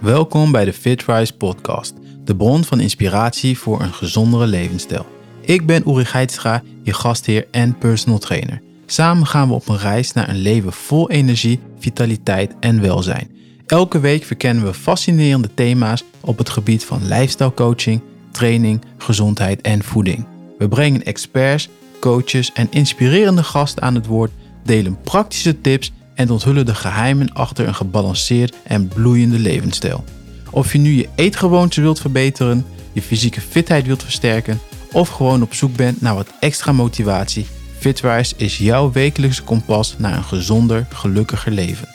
[0.00, 5.06] Welkom bij de FitRise podcast, de bron van inspiratie voor een gezondere levensstijl.
[5.40, 8.62] Ik ben Uri Geitstra, je gastheer en personal trainer.
[8.86, 13.30] Samen gaan we op een reis naar een leven vol energie, vitaliteit en welzijn.
[13.66, 19.84] Elke week verkennen we fascinerende thema's op het gebied van lifestyle coaching, training, gezondheid en
[19.84, 20.26] voeding.
[20.58, 24.32] We brengen experts, coaches en inspirerende gasten aan het woord,
[24.64, 30.04] delen praktische tips en onthullen de geheimen achter een gebalanceerd en bloeiende levensstijl.
[30.50, 34.60] Of je nu je eetgewoonten wilt verbeteren, je fysieke fitheid wilt versterken
[34.92, 37.46] of gewoon op zoek bent naar wat extra motivatie,
[37.80, 41.88] Fitwise is jouw wekelijkse kompas naar een gezonder, gelukkiger leven.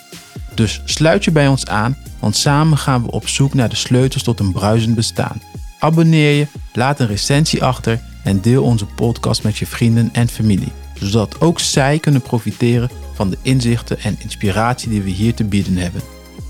[0.53, 4.23] Dus sluit je bij ons aan, want samen gaan we op zoek naar de sleutels
[4.23, 5.41] tot een bruisend bestaan.
[5.79, 10.71] Abonneer je, laat een recensie achter en deel onze podcast met je vrienden en familie,
[10.93, 15.77] zodat ook zij kunnen profiteren van de inzichten en inspiratie die we hier te bieden
[15.77, 16.01] hebben.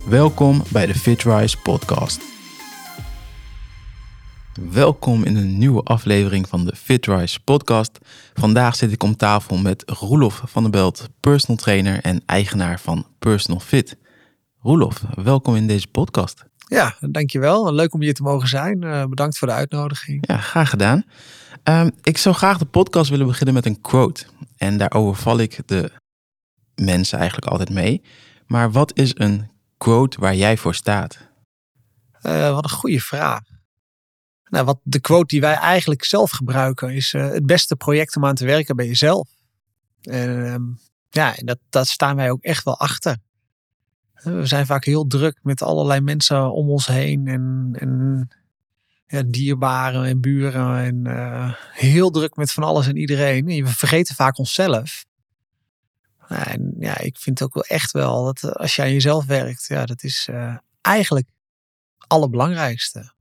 [0.06, 2.22] Welkom bij de FitRise podcast.
[4.72, 8.00] Welkom in een nieuwe aflevering van de FitRise podcast.
[8.34, 13.06] Vandaag zit ik om tafel met Roelof van der Belt, personal trainer en eigenaar van
[13.20, 13.98] Personal Fit.
[14.60, 16.46] Roelof, welkom in deze podcast.
[16.68, 17.74] Ja, dankjewel.
[17.74, 18.82] Leuk om hier te mogen zijn.
[18.84, 20.28] Uh, bedankt voor de uitnodiging.
[20.28, 21.04] Ja, graag gedaan.
[21.64, 24.26] Um, ik zou graag de podcast willen beginnen met een quote.
[24.58, 25.92] En daarover val ik de
[26.76, 28.02] mensen eigenlijk altijd mee.
[28.46, 31.18] Maar wat is een quote waar jij voor staat?
[32.22, 33.42] Uh, wat een goede vraag.
[34.50, 38.26] Nou, wat de quote die wij eigenlijk zelf gebruiken is: uh, het beste project om
[38.26, 39.30] aan te werken bij jezelf.
[40.02, 40.56] En uh,
[41.10, 43.18] ja, dat, dat staan wij ook echt wel achter.
[44.14, 48.28] We zijn vaak heel druk met allerlei mensen om ons heen en, en
[49.08, 53.48] ja, dierbaren en buren en uh, heel druk met van alles en iedereen.
[53.48, 55.06] En we vergeten vaak onszelf.
[56.28, 59.66] En ja, ik vind ook wel echt wel dat eh, als je aan jezelf werkt,
[59.68, 61.28] ja, dat is uh, eigenlijk
[61.98, 63.14] het allerbelangrijkste.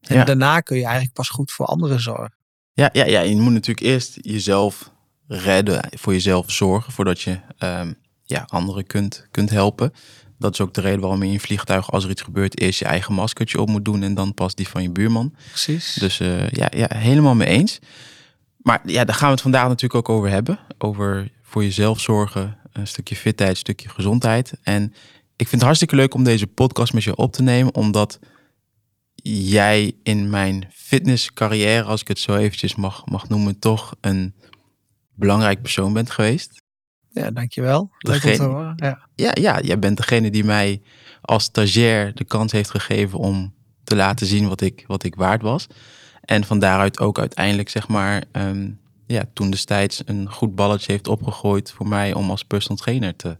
[0.00, 2.34] En daarna kun je eigenlijk pas goed voor anderen zorgen.
[2.72, 4.90] Ja, ja, ja, je moet natuurlijk eerst jezelf
[5.28, 9.92] redden, voor jezelf zorgen, voordat je um, ja, anderen kunt, kunt helpen.
[10.38, 12.78] Dat is ook de reden waarom je in je vliegtuig, als er iets gebeurt, eerst
[12.78, 15.34] je eigen maskertje op moet doen en dan pas die van je buurman.
[15.48, 15.94] Precies.
[15.94, 17.78] Dus uh, ja, ja, helemaal mee eens.
[18.56, 20.58] Maar ja, daar gaan we het vandaag natuurlijk ook over hebben.
[20.78, 24.58] Over voor jezelf zorgen, een stukje fitheid, een stukje gezondheid.
[24.62, 24.82] En
[25.36, 28.18] ik vind het hartstikke leuk om deze podcast met je op te nemen, omdat
[29.22, 34.34] jij in mijn fitnesscarrière, als ik het zo eventjes mag, mag noemen, toch een
[35.14, 36.62] belangrijk persoon bent geweest.
[37.08, 37.90] Ja, dankjewel.
[37.98, 38.72] Leuk om te horen.
[38.76, 39.08] Ja.
[39.14, 40.82] ja, ja, jij bent degene die mij
[41.20, 45.42] als stagiair de kans heeft gegeven om te laten zien wat ik, wat ik waard
[45.42, 45.66] was.
[46.20, 51.08] En van daaruit ook uiteindelijk, zeg maar, um, ja, toen destijds een goed balletje heeft
[51.08, 53.36] opgegooid voor mij om als personal trainer te,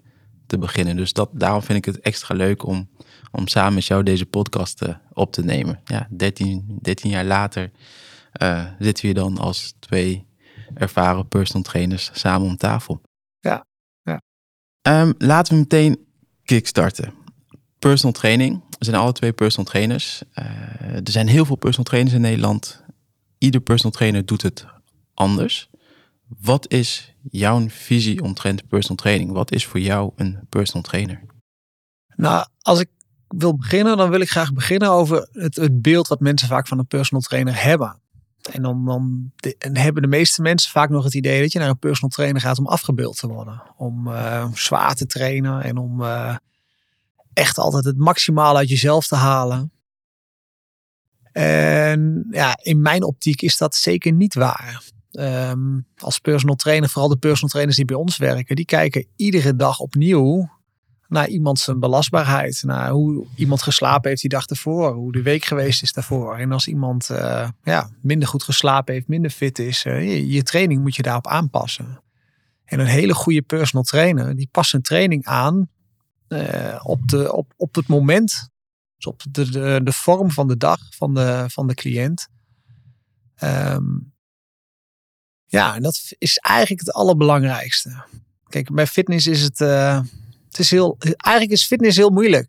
[0.47, 0.97] te beginnen.
[0.97, 2.89] Dus dat, daarom vind ik het extra leuk om,
[3.33, 5.81] om samen met jou deze podcast uh, op te nemen.
[5.85, 7.71] Ja, 13, 13 jaar later
[8.43, 10.27] uh, zitten we dan als twee
[10.75, 13.01] ervaren personal trainers samen om tafel.
[13.41, 13.65] Ja,
[14.03, 14.21] ja.
[14.83, 16.07] Um, laten we meteen
[16.45, 17.15] kickstarten.
[17.79, 18.65] Personal training.
[18.79, 20.23] We zijn alle twee personal trainers.
[20.35, 20.45] Uh,
[20.95, 22.85] er zijn heel veel personal trainers in Nederland.
[23.39, 24.67] Ieder personal trainer doet het
[25.17, 25.69] anders.
[26.41, 29.33] Wat is jouw visie omtrent personal training?
[29.33, 31.23] Wat is voor jou een personal trainer?
[32.17, 32.89] Nou, als ik
[33.29, 36.79] wil beginnen, dan wil ik graag beginnen over het, het beeld wat mensen vaak van
[36.79, 38.01] een personal trainer hebben.
[38.53, 41.69] En dan, dan en hebben de meeste mensen vaak nog het idee dat je naar
[41.69, 43.63] een personal trainer gaat om afgebeeld te worden.
[43.77, 46.37] Om uh, zwaar te trainen en om uh,
[47.33, 49.73] echt altijd het maximaal uit jezelf te halen.
[51.33, 54.83] En ja, in mijn optiek is dat zeker niet waar.
[55.19, 59.57] Um, als personal trainer, vooral de personal trainers die bij ons werken, die kijken iedere
[59.57, 60.51] dag opnieuw
[61.09, 62.63] naar iemand zijn belastbaarheid.
[62.63, 64.93] Naar hoe iemand geslapen heeft die dag ervoor.
[64.93, 66.37] Hoe de week geweest is daarvoor.
[66.37, 69.85] En als iemand uh, ja, minder goed geslapen heeft, minder fit is.
[69.85, 72.03] Uh, je, training moet je daarop aanpassen.
[72.65, 75.69] En een hele goede personal trainer, die past zijn training aan
[76.29, 78.49] uh, op, de, op, op het moment.
[78.97, 82.29] Dus op de, de, de vorm van de dag van de, van de cliënt.
[83.43, 84.15] Um,
[85.47, 88.05] ja, en dat is eigenlijk het allerbelangrijkste.
[88.49, 90.01] Kijk, bij fitness is het, uh,
[90.47, 92.49] het is heel, eigenlijk is fitness heel moeilijk.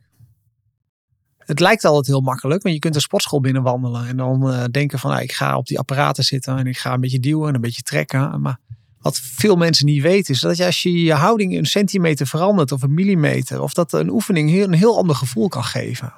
[1.37, 4.99] Het lijkt altijd heel makkelijk, want je kunt een sportschool binnenwandelen en dan uh, denken
[4.99, 7.55] van, nou, ik ga op die apparaten zitten en ik ga een beetje duwen en
[7.55, 8.41] een beetje trekken.
[8.41, 8.59] Maar
[8.99, 12.81] wat veel mensen niet weten is dat als je je houding een centimeter verandert of
[12.81, 16.13] een millimeter, of dat een oefening een heel ander gevoel kan geven.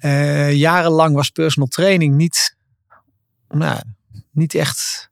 [0.00, 2.56] Uh, jarenlang was personal training niet,
[3.48, 3.80] nou,
[4.30, 5.10] niet echt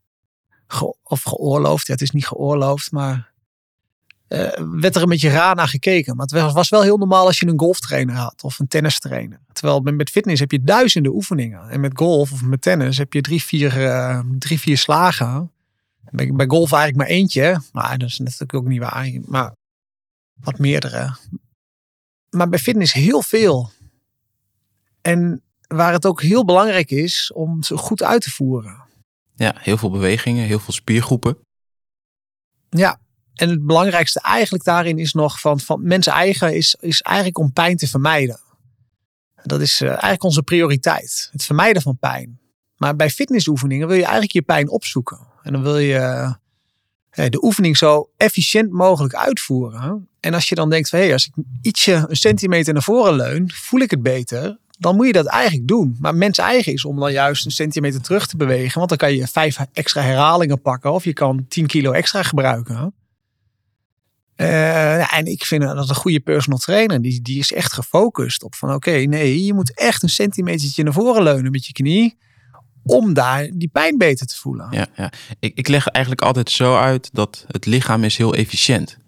[1.03, 1.89] of geoorloofd.
[1.89, 3.33] Het is niet geoorloofd, maar
[4.29, 6.17] uh, werd er een beetje raar naar gekeken.
[6.17, 9.41] Maar het was wel heel normaal als je een golftrainer had of een tennistrainer.
[9.53, 11.69] Terwijl met fitness heb je duizenden oefeningen.
[11.69, 15.51] En met golf of met tennis heb je drie, vier, uh, drie, vier slagen.
[16.11, 17.61] Bij, bij golf eigenlijk maar eentje.
[17.73, 19.11] Maar dat is natuurlijk ook niet waar.
[19.27, 19.55] Maar
[20.35, 21.17] wat meerdere.
[22.31, 23.71] Maar bij fitness heel veel.
[25.01, 28.82] En waar het ook heel belangrijk is om ze goed uit te voeren.
[29.35, 31.39] Ja, heel veel bewegingen, heel veel spiergroepen.
[32.71, 33.01] Ja,
[33.35, 37.53] en het belangrijkste eigenlijk daarin is nog van, van mensen eigen is, is eigenlijk om
[37.53, 38.41] pijn te vermijden.
[39.43, 41.29] Dat is uh, eigenlijk onze prioriteit.
[41.33, 42.41] Het vermijden van pijn.
[42.77, 45.19] Maar bij fitnessoefeningen wil je eigenlijk je pijn opzoeken.
[45.43, 46.35] En dan wil je
[47.15, 50.09] uh, de oefening zo efficiënt mogelijk uitvoeren.
[50.21, 53.15] En als je dan denkt van hé, hey, als ik ietsje een centimeter naar voren
[53.15, 54.59] leun, voel ik het beter.
[54.83, 55.97] Dan moet je dat eigenlijk doen.
[56.01, 58.79] Maar mens eigen is om dan juist een centimeter terug te bewegen.
[58.79, 60.93] Want dan kan je vijf extra herhalingen pakken.
[60.93, 62.95] Of je kan 10 kilo extra gebruiken.
[64.37, 68.55] Uh, en ik vind dat een goede personal trainer, die, die is echt gefocust op
[68.55, 72.19] van oké, nee, je moet echt een centimetertje naar voren leunen met je knie.
[72.85, 74.67] Om daar die pijn beter te voelen.
[74.71, 75.13] Ja, ja.
[75.39, 78.99] Ik, ik leg eigenlijk altijd zo uit dat het lichaam is heel efficiënt.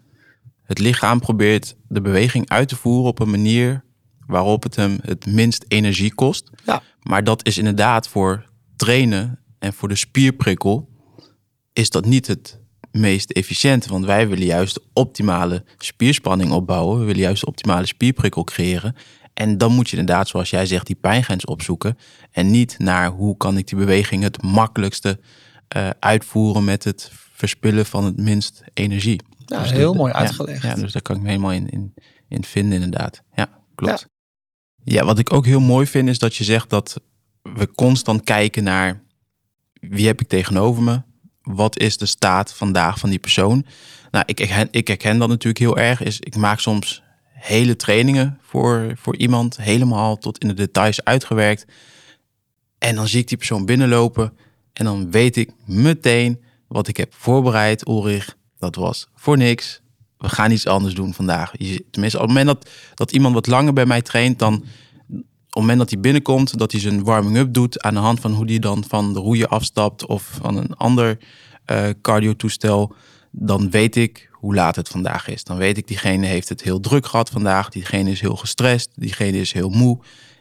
[0.63, 3.84] Het lichaam probeert de beweging uit te voeren op een manier
[4.27, 6.49] waarop het hem het minst energie kost.
[6.65, 6.81] Ja.
[7.01, 10.89] Maar dat is inderdaad voor trainen en voor de spierprikkel
[11.73, 12.59] is dat niet het
[12.91, 13.85] meest efficiënt.
[13.85, 16.99] Want wij willen juist optimale spierspanning opbouwen.
[16.99, 18.95] We willen juist de optimale spierprikkel creëren.
[19.33, 21.97] En dan moet je inderdaad, zoals jij zegt, die pijngrens opzoeken.
[22.31, 25.19] En niet naar hoe kan ik die beweging het makkelijkste
[25.75, 29.21] uh, uitvoeren met het verspillen van het minst energie.
[29.45, 30.61] Ja, dus heel mooi uitgelegd.
[30.61, 31.93] Ja, dus daar kan ik me helemaal in, in,
[32.27, 33.21] in vinden inderdaad.
[33.35, 34.07] Ja, klopt.
[34.85, 35.05] Ja.
[35.05, 37.01] wat ik ook heel mooi vind is dat je zegt dat
[37.41, 39.03] we constant kijken naar
[39.73, 41.01] wie heb ik tegenover me?
[41.45, 43.65] wat is de staat vandaag van die persoon?
[44.11, 46.03] Nou, ik herken, ik herken dat natuurlijk heel erg.
[46.03, 47.03] Is, ik maak soms
[47.33, 51.65] hele trainingen voor, voor iemand, helemaal tot in de details uitgewerkt.
[52.77, 54.37] En dan zie ik die persoon binnenlopen
[54.73, 58.37] en dan weet ik meteen wat ik heb voorbereid, Ulrich.
[58.57, 59.81] Dat was voor niks.
[60.25, 61.51] We gaan iets anders doen vandaag.
[61.91, 64.63] Tenminste, op het moment dat, dat iemand wat langer bij mij traint, dan op
[65.49, 68.45] het moment dat hij binnenkomt, dat hij zijn warming-up doet aan de hand van hoe
[68.45, 71.17] hij dan van de roeien afstapt of van een ander
[71.71, 72.95] uh, cardio-toestel,
[73.31, 75.43] dan weet ik hoe laat het vandaag is.
[75.43, 79.37] Dan weet ik, diegene heeft het heel druk gehad vandaag, diegene is heel gestrest, diegene
[79.37, 79.99] is heel moe.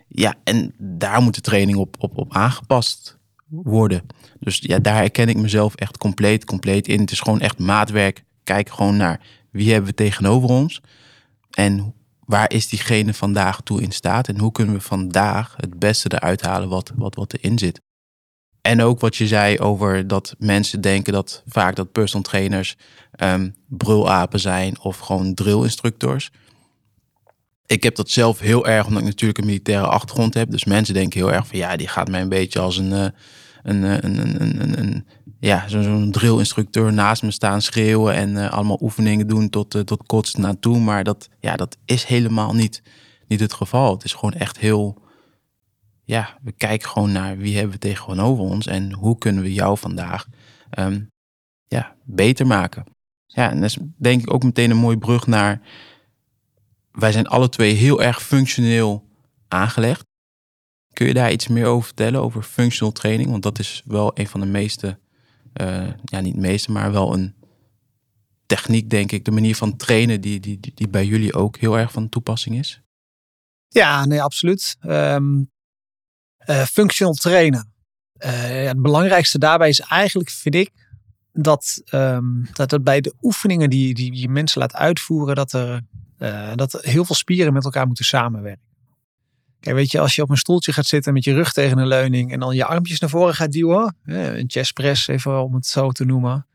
[0.09, 4.03] Ja, en daar moet de training op, op, op aangepast worden.
[4.41, 7.01] Dus ja, daar herken ik mezelf echt compleet, compleet in.
[7.01, 8.25] Het is gewoon echt maatwerk.
[8.45, 9.21] Kijk gewoon naar
[9.55, 10.81] wie hebben we tegenover ons
[11.51, 16.13] en waar is diegene vandaag toe in staat en hoe kunnen we vandaag het beste
[16.15, 17.81] eruit halen wat, wat, wat erin zit.
[18.61, 22.77] En ook wat je zei over dat mensen denken dat vaak dat personal trainers
[23.23, 26.31] um, brulapen zijn of gewoon drillinstructeurs.
[27.67, 30.51] Ik heb dat zelf heel erg, omdat ik natuurlijk een militaire achtergrond heb.
[30.51, 33.07] Dus mensen denken heel erg van ja, die gaat mij een beetje als een, uh,
[33.65, 35.07] een, een,
[35.41, 40.07] ja, zo'n drillinstructeur naast me staan schreeuwen en uh, allemaal oefeningen doen tot, uh, tot
[40.07, 40.79] kots naartoe.
[40.79, 42.83] Maar dat, ja, dat is helemaal niet,
[43.29, 43.93] niet het geval.
[43.93, 45.03] Het is gewoon echt heel,
[46.05, 49.79] ja, we kijken gewoon naar wie hebben we tegenover ons en hoe kunnen we jou
[49.79, 50.27] vandaag
[50.79, 51.11] um,
[51.67, 52.85] ja, beter maken.
[53.27, 55.61] Ja, en dat is denk ik ook meteen een mooie brug naar,
[56.93, 59.09] wij zijn alle twee heel erg functioneel
[59.49, 60.05] aangelegd.
[60.95, 63.31] Kun je daar iets meer over vertellen, over functional training?
[63.31, 64.99] Want dat is wel een van de meeste,
[65.61, 67.35] uh, ja niet meeste, maar wel een
[68.47, 69.25] techniek, denk ik.
[69.25, 72.83] De manier van trainen die, die, die, bij jullie ook heel erg van toepassing is.
[73.69, 74.77] Ja, nee, absoluut.
[74.87, 75.51] Um,
[76.47, 77.73] uh, functional trainen.
[78.19, 80.71] Ja, het belangrijkste daarbij is eigenlijk, vind ik,
[81.33, 85.83] dat, um, dat het bij de oefeningen die, die je mensen laat uitvoeren, dat er,
[86.55, 88.74] dat heel veel spieren met elkaar moeten samenwerken.
[89.65, 91.87] Kijk, weet je, als je op een stoeltje gaat zitten met je rug tegen een
[91.87, 95.67] leuning en dan je armpjes naar voren gaat duwen, een chest press even om het
[95.67, 96.47] zo te noemen.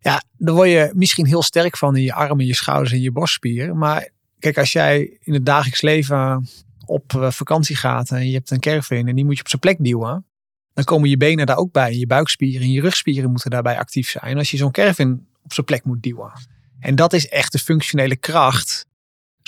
[0.00, 3.12] Ja, dan word je misschien heel sterk van in je armen, je schouders en je
[3.12, 3.78] borstspieren.
[3.78, 6.48] Maar kijk, als jij in het dagelijks leven
[6.86, 9.60] op eh, vakantie gaat en je hebt een caravan en die moet je op zijn
[9.60, 10.26] plek duwen,
[10.72, 11.94] dan komen je benen daar ook bij.
[11.94, 14.38] Je buikspieren en je rugspieren moeten daarbij actief zijn.
[14.38, 16.32] Als je zo'n caravan op zijn plek moet duwen.
[16.80, 18.86] En dat is echt de functionele kracht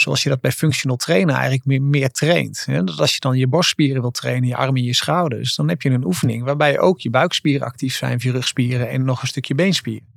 [0.01, 2.65] zoals je dat bij functional trainen eigenlijk meer, meer traint.
[2.67, 5.83] Dat als je dan je borstspieren wil trainen, je armen en je schouders, dan heb
[5.83, 9.55] je een oefening waarbij ook je buikspieren actief zijn, je rugspieren en nog een stukje
[9.55, 10.15] beenspieren.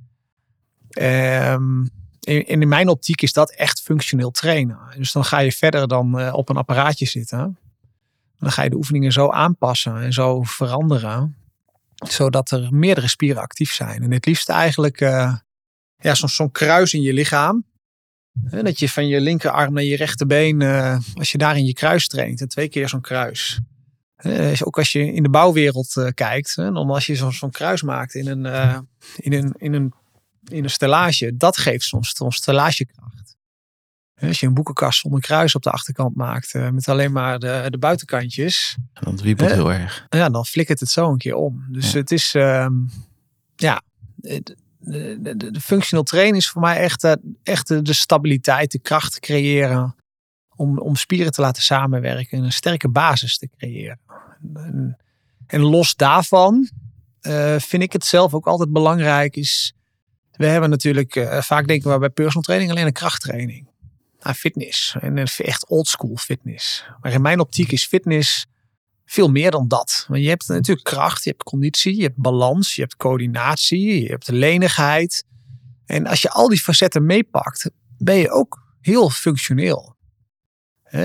[1.00, 4.78] Um, in, in mijn optiek is dat echt functioneel trainen.
[4.96, 7.58] Dus dan ga je verder dan uh, op een apparaatje zitten.
[8.38, 11.36] Dan ga je de oefeningen zo aanpassen en zo veranderen,
[11.94, 14.02] zodat er meerdere spieren actief zijn.
[14.02, 15.34] En het liefst eigenlijk uh,
[15.98, 17.64] ja, zo'n zo kruis in je lichaam
[18.32, 22.08] dat je van je linkerarm naar je rechterbeen, uh, als je daar in je kruis
[22.08, 23.60] traint, en twee keer zo'n kruis.
[24.64, 28.44] ook als je in de bouwwereld uh, kijkt, als je zo'n kruis maakt in een,
[29.16, 29.92] in, een, in, een,
[30.48, 33.36] in een stellage, dat geeft soms, soms stellagekracht.
[34.20, 37.78] Als je een boekenkast zonder kruis op de achterkant maakt, met alleen maar de, de
[37.78, 38.76] buitenkantjes.
[38.92, 40.06] Dan wiebelt heel erg.
[40.08, 41.66] Ja, dan flikkert het zo een keer om.
[41.68, 42.72] Dus het is, ehm,
[43.56, 43.82] ja,
[44.80, 49.20] de, de, functional trainen is voor mij echt, eh, echt de, stabiliteit, de kracht te
[49.20, 49.94] creëren.
[50.56, 54.00] Om, om spieren te laten samenwerken en een sterke basis te creëren.
[54.54, 54.96] En,
[55.46, 56.70] en los daarvan
[57.22, 59.74] uh, vind ik het zelf ook altijd belangrijk is.
[60.32, 63.68] We hebben natuurlijk, uh, vaak denken we bij personal training alleen een krachttraining.
[64.20, 64.96] Nou, fitness.
[65.00, 66.84] En echt oldschool fitness.
[67.00, 68.46] Maar in mijn optiek is fitness
[69.10, 70.04] veel meer dan dat.
[70.08, 74.08] Want je hebt natuurlijk kracht, je hebt conditie, je hebt balans, je hebt coördinatie, je
[74.08, 75.24] hebt lenigheid.
[75.86, 79.96] En als je al die facetten meepakt, ben je ook heel functioneel.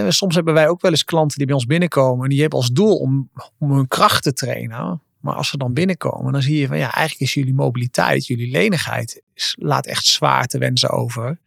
[0.08, 2.72] soms hebben wij ook wel eens klanten die bij ons binnenkomen en die hebben als
[2.72, 5.02] doel om, om hun kracht te trainen.
[5.20, 8.52] Maar als ze dan binnenkomen, dan zie je van ja, eigenlijk is jullie mobiliteit, jullie
[8.52, 9.22] lenigheid,
[9.56, 11.40] laat echt zwaar te wensen over.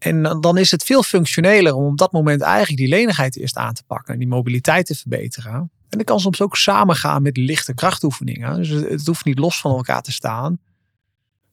[0.00, 3.74] En dan is het veel functioneler om op dat moment eigenlijk die lenigheid eerst aan
[3.74, 5.52] te pakken en die mobiliteit te verbeteren.
[5.52, 8.56] En dat kan soms ook samengaan met lichte krachtoefeningen.
[8.56, 10.58] Dus het hoeft niet los van elkaar te staan.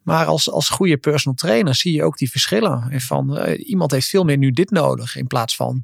[0.03, 2.87] Maar als, als goede personal trainer zie je ook die verschillen.
[2.89, 5.83] En van uh, iemand heeft veel meer nu dit nodig in plaats van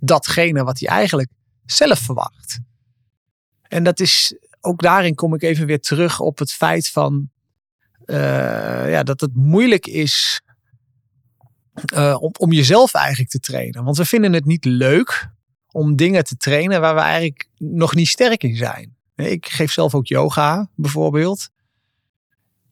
[0.00, 1.30] datgene wat hij eigenlijk
[1.64, 2.58] zelf verwacht.
[3.62, 7.30] En dat is ook daarin kom ik even weer terug op het feit van
[8.06, 10.42] uh, ja, dat het moeilijk is
[11.94, 13.84] uh, om, om jezelf eigenlijk te trainen.
[13.84, 15.30] Want we vinden het niet leuk
[15.70, 18.96] om dingen te trainen waar we eigenlijk nog niet sterk in zijn.
[19.16, 21.48] Ik geef zelf ook yoga bijvoorbeeld.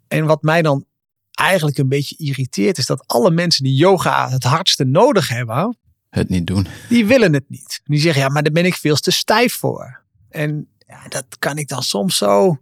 [0.09, 0.85] En wat mij dan
[1.31, 5.79] eigenlijk een beetje irriteert is dat alle mensen die yoga het hardste nodig hebben,
[6.11, 6.67] het niet doen.
[6.89, 7.81] Die willen het niet.
[7.85, 10.03] Die zeggen ja, maar daar ben ik veel te stijf voor.
[10.29, 12.59] En ja, dat kan ik dan soms zo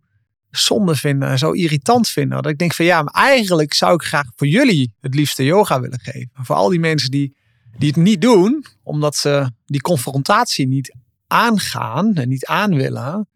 [0.59, 2.43] zonde vinden, zo irritant vinden.
[2.43, 5.81] Dat ik denk van ja, maar eigenlijk zou ik graag voor jullie het liefste yoga
[5.81, 6.31] willen geven.
[6.33, 7.37] Voor al die mensen die,
[7.79, 10.95] die het niet doen, omdat ze die confrontatie niet
[11.27, 13.29] aangaan en niet aan willen.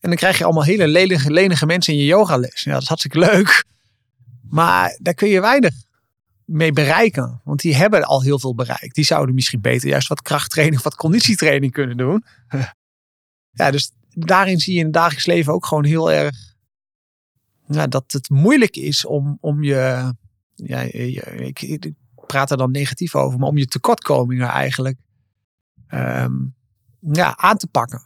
[0.00, 2.62] En dan krijg je allemaal hele lenige, lenige mensen in je yogales.
[2.62, 3.64] Ja, dat is hartstikke leuk.
[4.48, 5.74] Maar daar kun je weinig
[6.44, 7.40] mee bereiken.
[7.44, 8.94] Want die hebben al heel veel bereikt.
[8.94, 12.24] Die zouden misschien beter juist wat krachttraining wat conditietraining kunnen doen.
[13.50, 16.54] ja, dus daarin zie je in het dagelijks leven ook gewoon heel erg
[17.68, 20.12] ja, dat het moeilijk is om, om je,
[20.54, 21.92] ja, ik,
[22.26, 24.98] praat er dan negatief over, maar om je tekortkomingen eigenlijk
[25.88, 26.54] um,
[27.00, 28.02] ja, aan te pakken.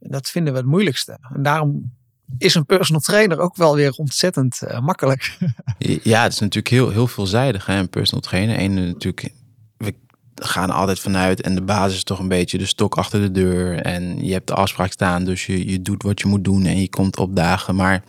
[0.00, 1.18] En dat vinden we het moeilijkste.
[1.34, 1.96] En daarom
[2.38, 5.38] is een personal trainer ook wel weer ontzettend uh, makkelijk.
[6.02, 8.60] ja, het is natuurlijk heel, heel veelzijdig, hè, een personal trainer.
[8.60, 9.32] Eén natuurlijk,
[9.76, 9.94] we
[10.34, 13.80] gaan altijd vanuit en de basis is toch een beetje de stok achter de deur.
[13.80, 16.80] En je hebt de afspraak staan, dus je, je doet wat je moet doen en
[16.80, 17.74] je komt op dagen.
[17.74, 18.04] Maar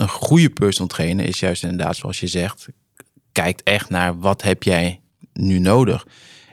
[0.00, 2.68] een goede personal trainer is juist inderdaad, zoals je zegt,
[3.32, 5.00] kijkt echt naar wat heb jij
[5.32, 6.06] nu nodig.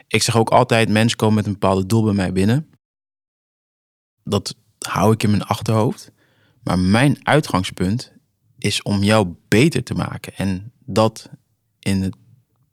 [0.08, 2.70] Ik zeg ook altijd, mensen komen met een bepaalde doel bij mij binnen.
[4.24, 6.12] Dat hou ik in mijn achterhoofd.
[6.62, 8.12] Maar mijn uitgangspunt
[8.58, 10.36] is om jou beter te maken.
[10.36, 11.30] En dat
[11.78, 12.16] in het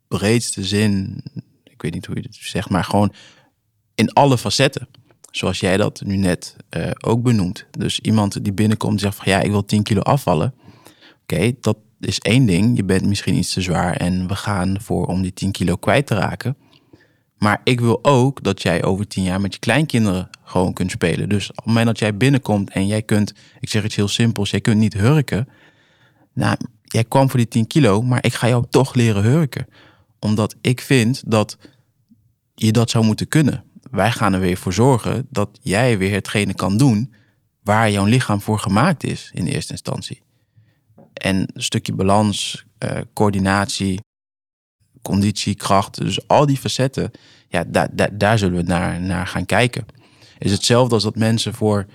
[0.08, 1.24] breedste zin,
[1.63, 3.13] ik weet niet hoe je het zegt, maar gewoon
[3.96, 4.88] in alle facetten.
[5.32, 7.65] Zoals jij dat nu net uh, ook benoemt.
[7.72, 10.53] Dus iemand die binnenkomt en zegt van ja, ik wil 10 kilo afvallen.
[11.25, 12.77] Oké, dat is één ding.
[12.77, 16.08] Je bent misschien iets te zwaar en we gaan voor om die 10 kilo kwijt
[16.08, 16.58] te raken.
[17.38, 21.29] Maar ik wil ook dat jij over 10 jaar met je kleinkinderen gewoon kunt spelen.
[21.29, 24.50] Dus op het moment dat jij binnenkomt en jij kunt, ik zeg iets heel simpels,
[24.50, 25.48] jij kunt niet hurken.
[26.34, 29.67] Nou, jij kwam voor die 10 kilo, maar ik ga jou toch leren hurken.
[30.20, 31.58] Omdat ik vind dat
[32.55, 33.63] je dat zou moeten kunnen
[33.96, 37.13] wij gaan er weer voor zorgen dat jij weer hetgene kan doen
[37.63, 40.22] waar jouw lichaam voor gemaakt is in eerste instantie.
[41.15, 44.00] En een stukje balans, uh, coördinatie,
[45.01, 47.12] conditie, kracht, dus al die facetten,
[47.48, 49.86] ja, daar, daar, daar zullen we naar, naar gaan kijken.
[50.38, 51.86] Is hetzelfde als dat mensen voor,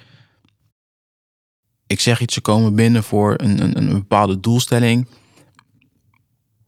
[1.87, 5.09] ik zeg iets, ze komen binnen voor een, een, een bepaalde doelstelling,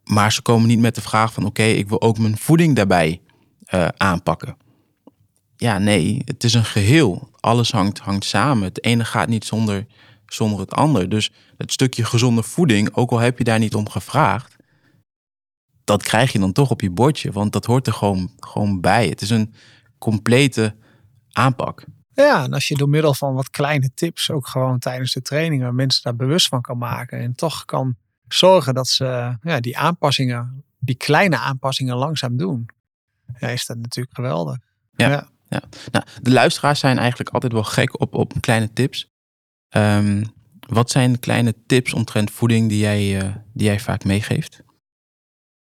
[0.04, 3.21] maar ze komen niet met de vraag van oké, ik wil ook mijn voeding daarbij
[3.75, 4.56] uh, aanpakken
[5.62, 7.28] ja, nee, het is een geheel.
[7.40, 8.64] Alles hangt, hangt samen.
[8.64, 9.87] Het ene gaat niet zonder,
[10.26, 11.09] zonder het ander.
[11.09, 11.32] Dus
[11.62, 14.57] het stukje gezonde voeding, ook al heb je daar niet om gevraagd,
[15.85, 17.33] dat krijg je dan toch op je bordje.
[17.33, 19.09] Want dat hoort er gewoon, gewoon bij.
[19.09, 19.54] Het is een
[19.99, 20.75] complete
[21.33, 21.85] aanpak.
[22.14, 25.75] Ja, en als je door middel van wat kleine tips ook gewoon tijdens de trainingen
[25.75, 27.97] mensen daar bewust van kan maken en toch kan
[28.28, 32.69] zorgen dat ze ja, die aanpassingen die kleine aanpassingen langzaam doen,
[33.38, 34.57] ja, is dat natuurlijk geweldig.
[34.97, 35.28] Ja.
[35.49, 35.62] ja.
[35.90, 39.11] Nou, de luisteraars zijn eigenlijk altijd wel gek op, op kleine tips.
[39.69, 40.25] Ehm,
[40.73, 44.62] wat zijn kleine tips omtrent voeding die jij, eh, die jij vaak meegeeft?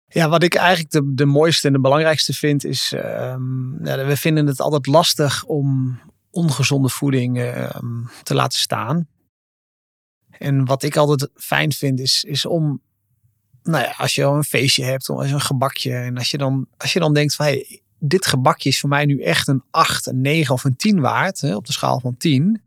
[0.07, 3.37] Ja, wat ik eigenlijk de, de mooiste en de belangrijkste vind is, ja,
[4.05, 5.99] we vinden het altijd lastig om
[6.31, 9.07] ongezonde voeding um, te laten staan.
[10.29, 12.81] En wat ik altijd fijn vind is, is om,
[13.63, 16.93] nou ja, als je een feestje hebt, of een gebakje, en als je dan, als
[16.93, 20.21] je dan denkt van, hey, dit gebakje is voor mij nu echt een 8, een
[20.21, 22.61] 9 of een 10 waard, hè, op de schaal van 10,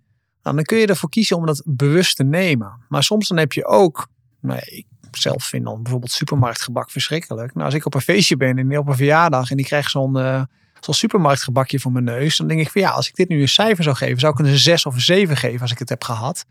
[0.45, 2.85] nou, dan kun je ervoor kiezen om dat bewust te nemen.
[2.89, 4.09] Maar soms dan heb je ook,
[4.41, 7.55] nou ik zelf vind dan bijvoorbeeld supermarktgebak verschrikkelijk.
[7.55, 10.17] Nou, als ik op een feestje ben en op een verjaardag en ik krijg zo'n
[10.17, 10.43] uh,
[10.81, 13.49] zo'n supermarktgebakje voor mijn neus, dan denk ik van ja, als ik dit nu een
[13.49, 16.05] cijfer zou geven, zou ik een 6 of een 7 geven als ik het heb
[16.05, 16.45] gehad.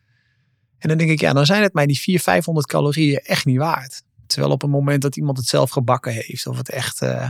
[0.77, 3.57] En dan denk ik, ja, dan zijn het mij die 400, 500 calorieën echt niet
[3.57, 4.03] waard.
[4.25, 7.29] Terwijl op het moment dat iemand het zelf gebakken heeft, of het echt, uh,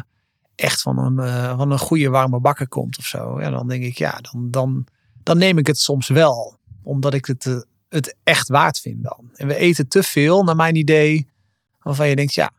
[0.56, 3.84] echt van, een, uh, van een goede warme bakker komt of zo, ja, dan denk
[3.84, 4.88] ik, ja, dan, dan,
[5.24, 6.58] dan neem ik het soms wel.
[6.84, 9.30] Omdat ik het, uh, het echt waard vind dan.
[9.34, 11.28] En we eten te veel, naar mijn idee,
[11.80, 12.52] waarvan je denkt, ja,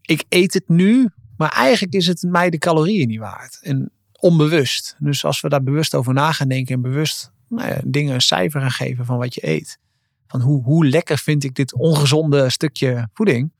[0.00, 3.58] ik eet het nu, maar eigenlijk is het mij de calorieën niet waard.
[3.62, 4.96] En onbewust.
[4.98, 8.20] Dus als we daar bewust over na gaan denken en bewust nou ja, dingen een
[8.20, 9.78] cijfer gaan geven van wat je eet.
[10.26, 13.52] Van hoe, hoe lekker vind ik dit ongezonde stukje voeding.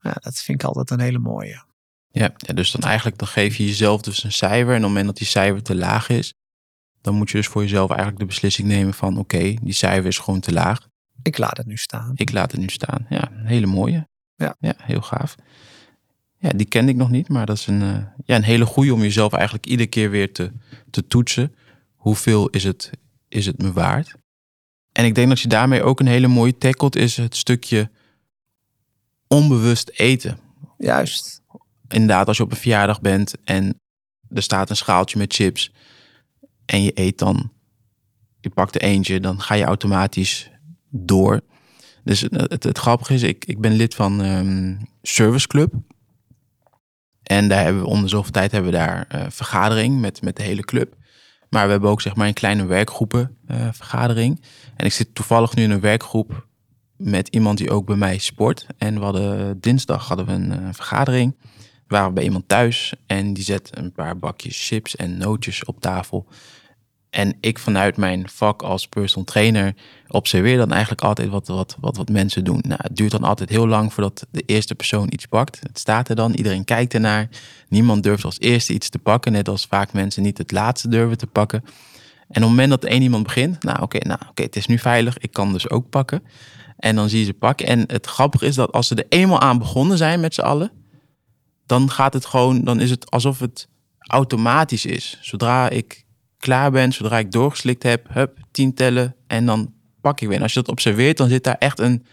[0.00, 1.66] Ja, dat vind ik altijd een hele mooie.
[2.10, 4.68] Ja, ja, dus dan eigenlijk dan geef je jezelf dus een cijfer.
[4.68, 6.34] En op het moment dat die cijfer te laag is,
[7.00, 10.18] dan moet je dus voor jezelf eigenlijk de beslissing nemen van oké, die cijfer is
[10.18, 10.88] gewoon te laag.
[11.22, 12.12] Ik laat het nu staan.
[12.14, 13.06] Ik laat het nu staan.
[13.08, 14.08] Ja, een hele mooie.
[14.36, 14.56] Ja.
[14.60, 15.34] ja, heel gaaf.
[16.38, 18.94] Ja, die kende ik nog niet, maar dat is een, uh, ja, een hele goede
[18.94, 20.52] om jezelf eigenlijk iedere keer weer te,
[20.90, 21.54] te toetsen.
[21.96, 22.90] Hoeveel is het,
[23.28, 24.14] is het me waard?
[24.92, 27.90] En ik denk dat je daarmee ook een hele mooie tackelt, is het stukje
[29.26, 30.38] onbewust eten.
[30.78, 31.42] Juist.
[31.88, 33.80] Inderdaad, als je op een verjaardag bent en
[34.28, 35.72] er staat een schaaltje met chips
[36.70, 37.52] en je eet dan,
[38.40, 40.50] je pakt er eentje, dan ga je automatisch
[40.90, 41.40] door.
[42.04, 45.74] Dus het, het, grappige is, ik, ik ben lid van um, Service Club.
[47.22, 50.36] En daar hebben we om de zoveel tijd hebben we daar uh, vergadering met, met
[50.36, 50.94] de hele club.
[51.50, 54.42] Maar we hebben ook zeg maar een kleine werkgroepen uh, vergadering.
[54.76, 56.46] En ik zit toevallig nu in een werkgroep
[56.96, 58.66] met iemand die ook bij mij sport.
[58.78, 61.36] En we hadden dinsdag hadden we een uh, vergadering.
[61.86, 65.80] We waren bij iemand thuis en die zet een paar bakjes chips en nootjes op
[65.80, 66.26] tafel.
[67.10, 69.74] En ik vanuit mijn vak als personal trainer
[70.08, 72.60] observeer dan eigenlijk altijd wat, wat, wat, wat mensen doen.
[72.66, 75.58] Nou, het duurt dan altijd heel lang voordat de eerste persoon iets pakt.
[75.62, 77.28] Het staat er dan, iedereen kijkt ernaar.
[77.68, 81.18] Niemand durft als eerste iets te pakken, net als vaak mensen niet het laatste durven
[81.18, 81.62] te pakken.
[82.28, 84.78] En op het moment dat één iemand begint, nou oké, nou, oké, het is nu
[84.78, 86.22] veilig, ik kan dus ook pakken.
[86.76, 87.66] En dan zie je ze pakken.
[87.66, 90.70] En het grappige is dat als ze er eenmaal aan begonnen zijn met z'n allen,
[91.66, 93.68] dan gaat het gewoon, dan is het alsof het
[93.98, 95.18] automatisch is.
[95.20, 96.06] Zodra ik
[96.38, 100.36] klaar ben, zodra ik doorgeslikt heb, hup, tien tellen en dan pak ik weer.
[100.36, 102.04] En als je dat observeert, dan zit daar echt een,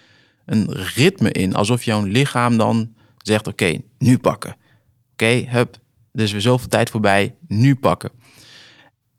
[0.45, 1.55] een ritme in.
[1.55, 4.55] Alsof jouw lichaam dan zegt, oké, nu pakken.
[5.11, 5.77] Oké, hup,
[6.11, 8.11] dus weer zoveel tijd voorbij, nu pakken.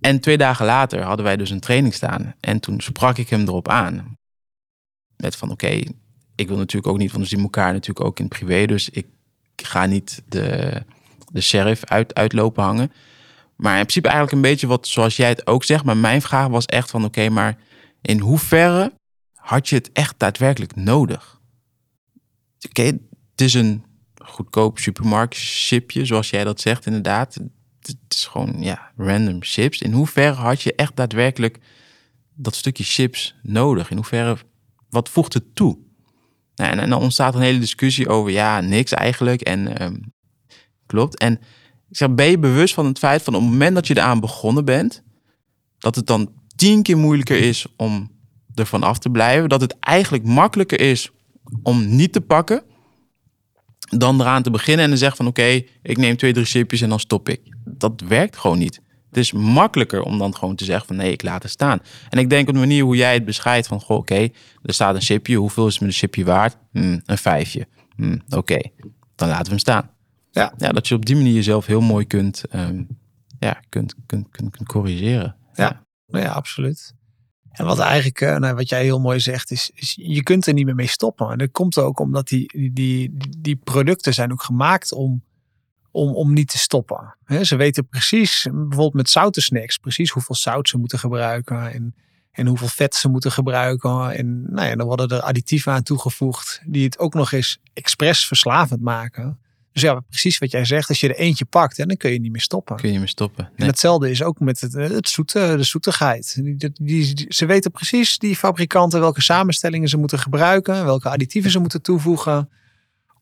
[0.00, 2.34] En twee dagen later hadden wij dus een training staan.
[2.40, 4.16] En toen sprak ik hem erop aan.
[5.16, 5.80] Met van, oké,
[6.34, 8.66] ik wil natuurlijk ook niet, want we zien elkaar natuurlijk ook in privé.
[8.66, 9.06] Dus ik
[9.56, 10.82] ga niet de,
[11.32, 12.92] de sheriff uit, uitlopen hangen.
[13.56, 15.84] Maar in principe eigenlijk een beetje wat zoals jij het ook zegt.
[15.84, 17.56] Maar mijn vraag was echt van oké, maar
[18.02, 18.92] in hoeverre
[19.34, 21.40] had je het echt daadwerkelijk nodig?
[22.68, 27.34] Oké, het is een goedkoop supermarkt chipje, zoals jij dat zegt inderdaad.
[27.80, 29.82] Het is gewoon ja, random chips.
[29.82, 31.58] In hoeverre had je echt daadwerkelijk
[32.34, 33.90] dat stukje chips nodig?
[33.90, 34.36] In hoeverre,
[34.90, 35.78] wat voegt het toe?
[36.54, 39.40] Nou, en, dan ontstaat een hele discussie over ja, niks eigenlijk.
[39.40, 40.12] En um,
[40.86, 41.18] klopt.
[41.18, 41.40] En
[41.88, 44.20] ik zeg, ben je bewust van het feit van op het moment dat je eraan
[44.20, 45.02] begonnen bent,
[45.78, 48.10] dat het dan tien keer moeilijker is om
[48.54, 49.48] ervan af te blijven.
[49.48, 51.10] Dat het eigenlijk makkelijker is
[51.62, 52.62] om niet te pakken
[53.78, 56.88] dan eraan te beginnen en dan zeggen van oké, ik neem twee, drie chipjes en
[56.88, 57.40] dan stop ik.
[57.64, 58.80] Dat werkt gewoon niet.
[59.08, 61.80] Het is makkelijker om dan gewoon te zeggen van nee, ik laat het staan.
[62.08, 64.28] En ik denk op de manier hoe jij het beschrijft van goh, oké,
[64.62, 65.36] er staat een chipje.
[65.36, 66.56] Hoeveel is een chipje waard?
[66.72, 67.66] Hmm, een vijfje.
[67.96, 68.60] Hmm, oké,
[69.14, 69.90] dan laten we hem staan.
[70.36, 70.52] Ja.
[70.56, 72.86] ja, dat je op die manier jezelf heel mooi kunt, um,
[73.38, 75.36] ja, kunt, kunt, kunt, kunt corrigeren.
[75.54, 75.84] Ja.
[76.06, 76.94] ja, ja, absoluut.
[77.50, 80.52] En wat eigenlijk, uh, nou, wat jij heel mooi zegt, is, is, je kunt er
[80.52, 81.30] niet meer mee stoppen.
[81.30, 85.24] En dat komt ook omdat die, die, die, die producten zijn ook gemaakt om,
[85.90, 87.16] om, om niet te stoppen.
[87.24, 91.72] He, ze weten precies, bijvoorbeeld met zoute snacks, precies hoeveel zout ze moeten gebruiken.
[91.72, 91.94] En,
[92.30, 94.10] en hoeveel vet ze moeten gebruiken.
[94.10, 98.26] En nou ja, dan worden er additieven aan toegevoegd die het ook nog eens expres
[98.26, 99.38] verslavend maken.
[99.76, 100.88] Dus ja, precies wat jij zegt.
[100.88, 102.76] Als je er eentje pakt, en dan kun je niet meer stoppen.
[102.76, 103.50] Kun je niet meer stoppen.
[103.56, 106.38] En hetzelfde is ook met het, het zoete, de zoetigheid.
[106.42, 110.84] Die, die, ze weten precies, die fabrikanten, welke samenstellingen ze moeten gebruiken.
[110.84, 112.50] Welke additieven ze moeten toevoegen.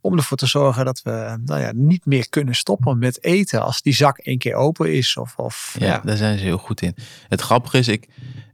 [0.00, 3.82] Om ervoor te zorgen dat we nou ja, niet meer kunnen stoppen met eten als
[3.82, 5.16] die zak één keer open is.
[5.16, 6.94] Of, of, ja, daar zijn ze heel goed in.
[7.28, 8.08] Het grappige is, ik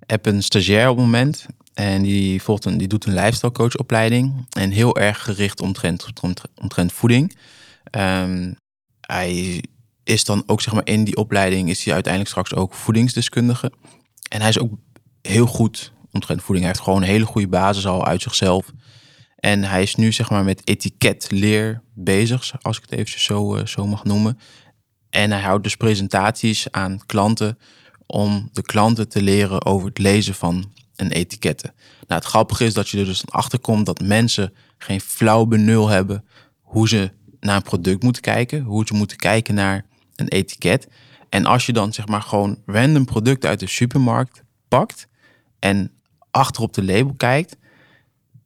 [0.07, 1.47] heb een stagiair op het moment.
[1.75, 4.47] En die, volgt een, die doet een lifestyle coachopleiding.
[4.51, 6.07] En heel erg gericht omtrent,
[6.55, 7.37] omtrent voeding.
[7.91, 8.57] Um,
[9.01, 9.63] hij
[10.05, 13.73] is dan ook zeg maar in die opleiding is hij uiteindelijk straks ook voedingsdeskundige.
[14.29, 14.73] En hij is ook
[15.23, 16.65] heel goed omtrent voeding.
[16.65, 18.73] Hij heeft gewoon een hele goede basis al uit zichzelf.
[19.37, 23.67] En hij is nu zeg maar met etiketleer bezig, als ik het even zo, uh,
[23.67, 24.39] zo mag noemen.
[25.11, 27.59] En hij houdt dus presentaties aan klanten
[28.07, 31.75] om de klanten te leren over het lezen van een etiketten.
[32.07, 35.89] Nou, het grappige is dat je er dus achter komt dat mensen geen flauw benul
[35.89, 36.25] hebben
[36.61, 40.89] hoe ze naar een product moeten kijken, hoe ze moeten kijken naar een etiket.
[41.29, 45.09] En als je dan zeg maar gewoon random producten uit de supermarkt pakt
[45.59, 45.93] en
[46.31, 47.57] achter op de label kijkt,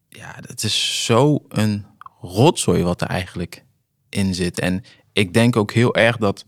[0.08, 1.86] ja, dat is zo een
[2.20, 3.64] rotzooi wat er eigenlijk
[4.08, 4.60] in zit.
[4.60, 6.44] En ik denk ook heel erg dat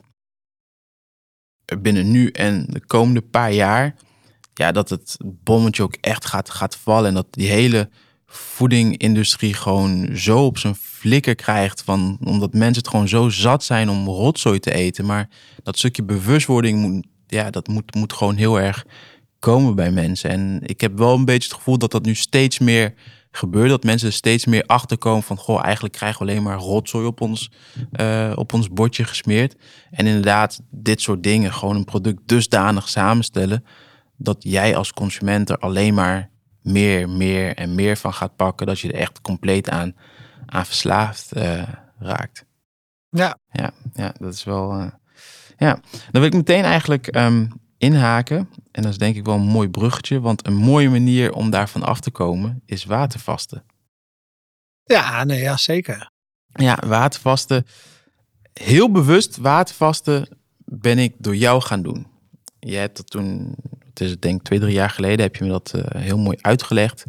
[1.81, 3.95] binnen nu en de komende paar jaar,
[4.55, 7.09] ja, dat het bommetje ook echt gaat, gaat vallen.
[7.09, 7.91] En dat die hele
[8.27, 11.83] voedingindustrie gewoon zo op zijn flikker krijgt.
[11.83, 15.07] Van, omdat mensen het gewoon zo zat zijn om rotzooi te eten.
[15.07, 15.29] Maar
[15.63, 18.85] dat stukje bewustwording moet, ja, dat moet, moet gewoon heel erg
[19.39, 20.31] komen bij mensen.
[20.31, 22.95] En ik heb wel een beetje het gevoel dat dat nu steeds meer
[23.31, 23.69] gebeurt.
[23.69, 25.37] Dat mensen steeds meer achterkomen van...
[25.37, 27.51] goh, eigenlijk krijgen we alleen maar rotzooi op ons,
[28.01, 29.57] uh, op ons bordje gesmeerd.
[29.91, 33.65] En inderdaad, dit soort dingen, gewoon een product dusdanig samenstellen...
[34.17, 36.31] dat jij als consument er alleen maar
[36.67, 39.97] meer, meer en meer van gaat pakken, dat je er echt compleet aan,
[40.47, 41.63] aan verslaafd uh,
[41.99, 42.45] raakt.
[43.09, 43.39] Ja.
[43.53, 43.73] ja.
[43.95, 44.81] Ja, dat is wel.
[44.81, 44.87] Uh,
[45.57, 47.49] ja, dan wil ik meteen eigenlijk um,
[47.79, 48.49] inhaken.
[48.73, 51.83] En dat is denk ik wel een mooi bruggetje, want een mooie manier om daarvan
[51.83, 53.65] af te komen is watervasten.
[54.85, 56.11] Ja, nee, ja, zeker.
[56.47, 57.67] Ja, watervasten.
[58.53, 62.07] Heel bewust watervasten ben ik door jou gaan doen.
[62.59, 63.55] Je hebt dat toen
[63.99, 66.37] het is denk ik twee, drie jaar geleden, heb je me dat eh, heel mooi
[66.41, 67.05] uitgelegd.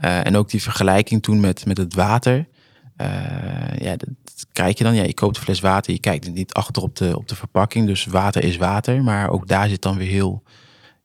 [0.00, 2.48] Uh, en ook die vergelijking toen met, met het water.
[2.96, 3.06] Uh,
[3.78, 4.08] ja, dat
[4.52, 4.94] krijg je dan.
[4.94, 7.86] Ja, je koopt een fles water, je kijkt niet achter op de, op de verpakking.
[7.86, 10.42] Dus water is water, maar ook daar zit dan weer heel,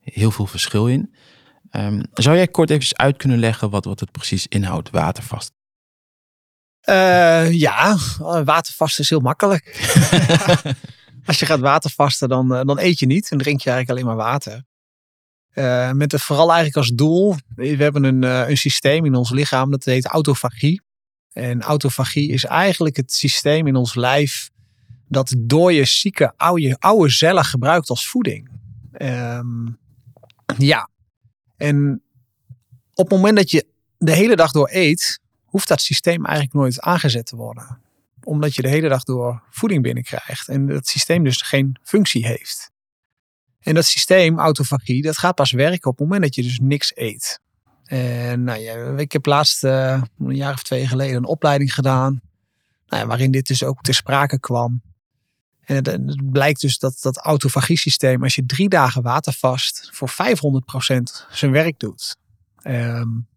[0.01, 1.13] heel veel verschil in.
[1.71, 5.51] Um, zou jij kort even uit kunnen leggen wat, wat het precies inhoudt, watervast?
[6.89, 7.97] Uh, ja,
[8.43, 9.65] watervast is heel makkelijk.
[11.25, 14.25] Als je gaat watervasten, dan, dan eet je niet en drink je eigenlijk alleen maar
[14.25, 14.63] water.
[15.53, 17.35] Uh, met het vooral eigenlijk als doel.
[17.55, 20.81] We hebben een, uh, een systeem in ons lichaam dat heet autofagie.
[21.33, 24.49] En autofagie is eigenlijk het systeem in ons lijf
[25.07, 28.49] dat door je zieke oude, oude cellen gebruikt als voeding.
[29.01, 29.77] Um,
[30.57, 30.89] ja.
[31.57, 32.01] En
[32.93, 33.65] op het moment dat je
[33.97, 37.79] de hele dag door eet, hoeft dat systeem eigenlijk nooit aangezet te worden.
[38.23, 42.71] Omdat je de hele dag door voeding binnenkrijgt en het systeem dus geen functie heeft.
[43.61, 46.91] En dat systeem, autofagie, dat gaat pas werken op het moment dat je dus niks
[46.95, 47.39] eet.
[47.85, 52.21] En nou ja, ik heb laatst uh, een jaar of twee geleden een opleiding gedaan.
[52.87, 54.81] Nou ja, waarin dit dus ook ter sprake kwam.
[55.61, 60.13] En het, blijkt dus dat dat autofagie-systeem, als je drie dagen water vast, voor 500%
[61.31, 62.15] zijn werk doet.
[62.63, 63.27] Um,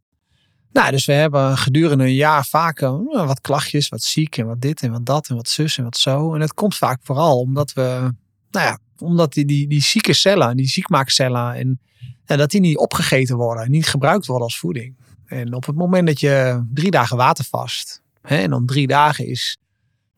[0.72, 4.60] nou, dus we hebben gedurende een jaar vaak uh, wat klachtjes, wat ziek en wat
[4.60, 6.34] dit en wat dat en wat zus en wat zo.
[6.34, 8.14] En het komt vaak vooral omdat we,
[8.50, 11.80] nou ja, omdat die, die, die zieke cellen, die ziekmaakcellen, en,
[12.24, 14.94] en dat die niet opgegeten worden, niet gebruikt worden als voeding.
[15.26, 19.26] En op het moment dat je drie dagen water vast, hè, en dan drie dagen
[19.26, 19.58] is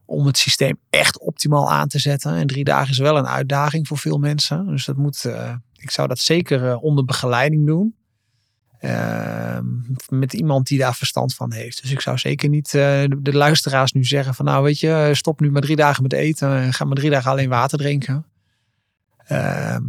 [0.04, 2.34] om het systeem echt optimaal aan te zetten.
[2.34, 4.66] En drie dagen is wel een uitdaging voor veel mensen.
[4.66, 7.94] Dus dat moet, uh, ik zou dat zeker uh, onder begeleiding doen.
[8.80, 9.58] Uh,
[10.08, 11.82] met iemand die daar verstand van heeft.
[11.82, 15.40] Dus ik zou zeker niet uh, de luisteraars nu zeggen van nou weet je, stop
[15.40, 18.24] nu maar drie dagen met eten en ga maar drie dagen alleen water drinken.
[19.26, 19.84] Ehm,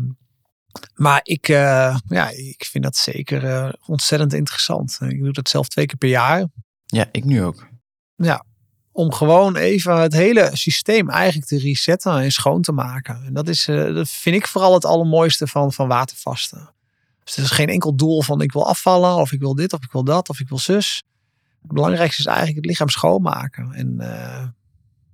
[0.96, 4.98] maar ik, uh, ja, ik vind dat zeker uh, ontzettend interessant.
[5.02, 6.46] Ik doe dat zelf twee keer per jaar.
[6.86, 7.68] Ja, ik nu ook.
[8.16, 8.46] Ja,
[8.92, 13.24] om gewoon even het hele systeem eigenlijk te resetten en schoon te maken.
[13.26, 16.74] En dat, is, uh, dat vind ik vooral het allermooiste van, van watervasten.
[17.24, 19.84] Dus er is geen enkel doel van ik wil afvallen of ik wil dit of
[19.84, 21.04] ik wil dat of ik wil zus.
[21.62, 23.96] Het belangrijkste is eigenlijk het lichaam schoonmaken en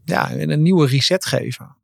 [0.06, 1.76] ja, een nieuwe reset geven.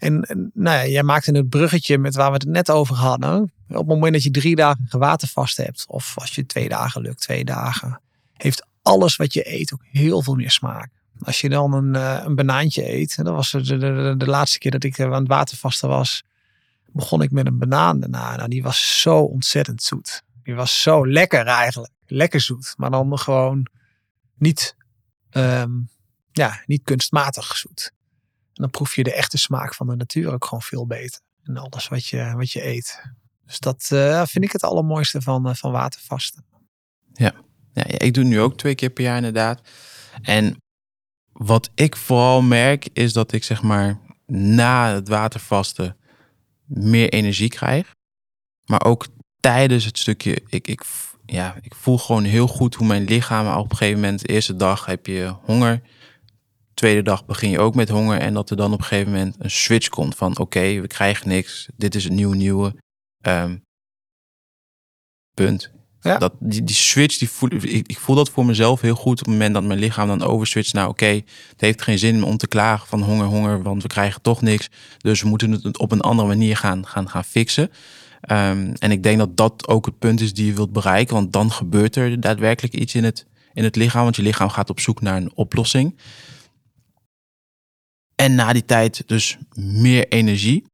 [0.00, 3.52] En, nou ja, jij maakte het bruggetje met waar we het net over hadden.
[3.68, 7.20] Op het moment dat je drie dagen gewatervast hebt, of als je twee dagen lukt,
[7.20, 8.00] twee dagen,
[8.36, 10.90] heeft alles wat je eet ook heel veel meer smaak.
[11.22, 13.16] Als je dan een, uh, een banaantje eet.
[13.16, 16.24] Dat was de, de, de, laatste keer dat ik aan het watervasten was.
[16.86, 18.36] Begon ik met een banaan daarna.
[18.36, 20.22] Nou, die was zo ontzettend zoet.
[20.42, 21.92] Die was zo lekker eigenlijk.
[22.06, 22.74] Lekker zoet.
[22.76, 23.66] Maar dan gewoon
[24.38, 24.76] niet,
[25.30, 25.88] um,
[26.32, 27.92] ja, niet kunstmatig zoet.
[28.60, 31.20] Dan proef je de echte smaak van de natuur ook gewoon veel beter.
[31.42, 33.02] En alles wat je, wat je eet.
[33.46, 36.44] Dus dat uh, vind ik het allermooiste van, uh, van watervasten.
[37.12, 37.32] Ja.
[37.72, 39.68] ja, ik doe nu ook twee keer per jaar inderdaad.
[40.22, 40.56] En
[41.32, 45.96] wat ik vooral merk is dat ik zeg maar na het watervasten
[46.64, 47.94] meer energie krijg.
[48.64, 49.06] Maar ook
[49.40, 50.82] tijdens het stukje, ik, ik,
[51.26, 54.56] ja, ik voel gewoon heel goed hoe mijn lichaam op een gegeven moment, de eerste
[54.56, 55.82] dag heb je honger.
[56.80, 59.36] Tweede dag begin je ook met honger en dat er dan op een gegeven moment
[59.38, 62.74] een switch komt van oké, we krijgen niks, dit is het nieuwe nieuwe.
[63.20, 63.56] Ehm,
[65.34, 65.70] punt.
[66.00, 66.18] Ja.
[66.18, 69.18] Dat, die, die switch, die voel, ik, ik voel dat voor mezelf heel goed op
[69.18, 70.72] het moment dat mijn lichaam dan overswitcht.
[70.72, 74.22] Nou oké, het heeft geen zin om te klagen van honger, honger, want we krijgen
[74.22, 74.68] toch niks.
[74.98, 77.70] Dus we moeten het op een andere manier gaan, gaan, gaan fixen.
[78.30, 81.32] Um, en ik denk dat dat ook het punt is die je wilt bereiken, want
[81.32, 84.80] dan gebeurt er daadwerkelijk iets in het, in het lichaam, want je lichaam gaat op
[84.80, 85.94] zoek naar een oplossing.
[88.20, 90.66] En na die tijd dus meer energie.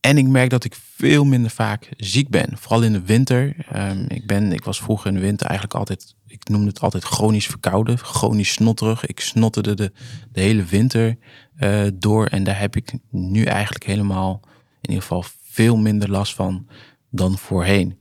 [0.00, 2.58] En ik merk dat ik veel minder vaak ziek ben.
[2.58, 3.56] Vooral in de winter.
[3.74, 7.04] Um, ik, ben, ik was vroeger in de winter eigenlijk altijd, ik noemde het altijd
[7.04, 7.98] chronisch verkouden.
[7.98, 9.06] Chronisch snotterig.
[9.06, 9.92] Ik snotterde de,
[10.32, 11.18] de hele winter
[11.58, 12.26] uh, door.
[12.26, 14.40] En daar heb ik nu eigenlijk helemaal,
[14.80, 16.68] in ieder geval veel minder last van
[17.10, 17.98] dan voorheen.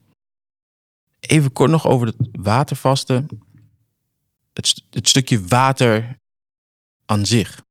[1.20, 3.28] Even kort nog over het watervasten.
[4.54, 6.18] Het, het stukje water
[7.06, 7.64] aan zich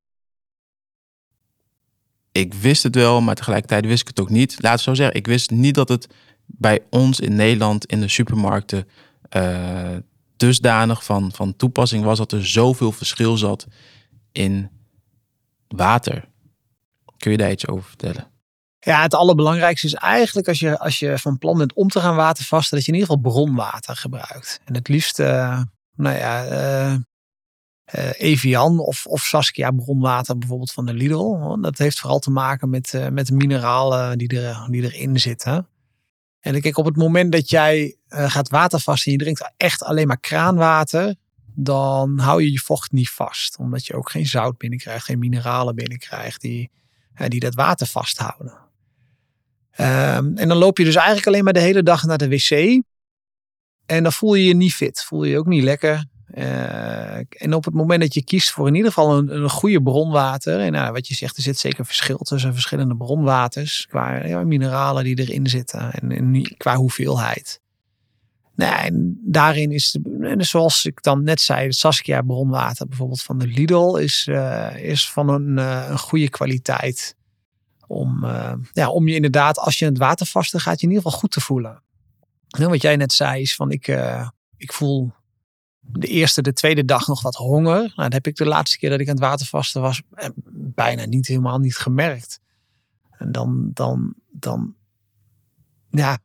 [2.33, 4.55] ik wist het wel, maar tegelijkertijd wist ik het ook niet.
[4.61, 6.07] Laat het zo zeggen, ik wist niet dat het
[6.45, 8.87] bij ons in Nederland in de supermarkten
[9.37, 9.97] uh,
[10.37, 13.67] dusdanig van, van toepassing was dat er zoveel verschil zat
[14.31, 14.69] in
[15.67, 16.25] water.
[17.17, 18.31] Kun je daar iets over vertellen?
[18.79, 22.15] Ja, het allerbelangrijkste is eigenlijk als je, als je van plan bent om te gaan
[22.15, 24.61] watervasten, dat je in ieder geval bronwater gebruikt.
[24.65, 25.61] En het liefst, uh,
[25.95, 26.45] nou ja,
[26.91, 26.95] uh,
[28.17, 31.57] Evian of, of Saskia bronwater bijvoorbeeld van de Lidl.
[31.61, 35.67] Dat heeft vooral te maken met, uh, met de mineralen die, er, die erin zitten.
[36.39, 40.07] En kijk, op het moment dat jij uh, gaat watervasten en je drinkt echt alleen
[40.07, 41.15] maar kraanwater,
[41.55, 43.57] dan hou je je vocht niet vast.
[43.57, 46.71] Omdat je ook geen zout binnenkrijgt, geen mineralen binnenkrijgt die,
[47.27, 48.61] die dat water vasthouden.
[49.79, 52.81] Um, en dan loop je dus eigenlijk alleen maar de hele dag naar de wc.
[53.85, 56.05] En dan voel je je niet fit, voel je je ook niet lekker.
[56.37, 59.81] Uh, en op het moment dat je kiest voor in ieder geval een, een goede
[59.81, 60.59] bronwater.
[60.59, 63.85] En nou, wat je zegt, er zit zeker verschil tussen verschillende bronwaters.
[63.89, 67.61] Qua ja, mineralen die erin zitten en, qua hoeveelheid.
[68.55, 69.97] Nou, en daarin is,
[70.37, 75.11] zoals ik dan net zei, het Saskia bronwater bijvoorbeeld van de Lidl is, uh, is
[75.11, 77.15] van een, uh, een goede kwaliteit.
[77.87, 78.25] Om,
[78.71, 81.31] ja, om je inderdaad, als je het water vasten gaat, je in ieder geval goed
[81.31, 81.83] te voelen.
[82.57, 83.87] En wat jij net zei is van ik,
[84.57, 85.13] ik voel
[85.85, 87.79] de eerste, de tweede dag nog wat honger.
[87.79, 91.05] Nou, dat heb ik de laatste keer dat ik aan het watervasten was eh, bijna
[91.05, 92.39] niet helemaal niet gemerkt.
[93.11, 94.75] En dan, dan, dan,
[95.89, 96.17] ja,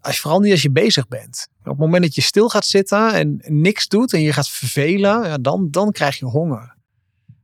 [0.00, 1.48] als vooral niet als je bezig bent.
[1.60, 5.22] Op het moment dat je stil gaat zitten en niks doet en je gaat vervelen,
[5.26, 6.76] ja, dan, dan krijg je honger.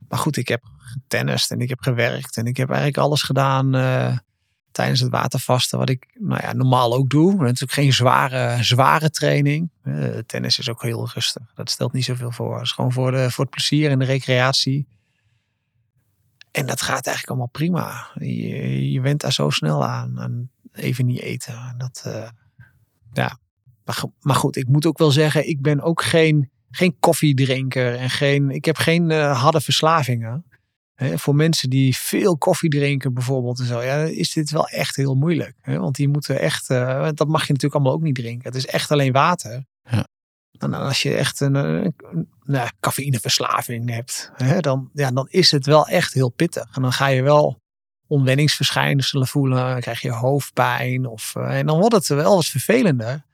[0.09, 3.77] Maar goed, ik heb getennist en ik heb gewerkt en ik heb eigenlijk alles gedaan.
[3.77, 4.17] Uh,
[4.77, 7.35] tijdens het watervasten, wat ik nou ja, normaal ook doe.
[7.35, 9.71] Natuurlijk geen zware, zware training.
[9.85, 11.43] Uh, tennis is ook heel rustig.
[11.55, 12.55] Dat stelt niet zoveel voor.
[12.55, 14.87] Het is gewoon voor, de, voor het plezier en de recreatie.
[16.51, 18.11] En dat gaat eigenlijk allemaal prima.
[18.15, 20.19] Je, je went daar zo snel aan.
[20.19, 21.75] En even niet eten.
[21.79, 22.29] Dat, uh,
[23.13, 23.39] ja.
[23.85, 27.95] Maar, maar, goed, ik moet ook wel zeggen, ik ben ook geen, geen koffiedrinker.
[27.95, 30.45] En geen, ik heb geen uh, harde verslavingen
[30.97, 35.15] voor mensen die veel koffie drinken bijvoorbeeld en zo, ja, is dit wel echt heel
[35.15, 35.57] moeilijk.
[35.65, 38.47] Want die moeten echt, uh, dat mag je natuurlijk allemaal ook niet drinken.
[38.47, 39.65] Het is echt alleen water.
[39.91, 40.07] Ja.
[40.59, 41.95] En als je echt een, een,
[42.45, 46.67] een cafeïneverslaving hebt, dan, ja, dan is het wel echt heel pittig.
[46.73, 47.61] En dan ga je wel
[48.07, 53.25] onwenningsverschijnselen voelen, dan krijg je hoofdpijn of, uh, en dan wordt het wel eens vervelender.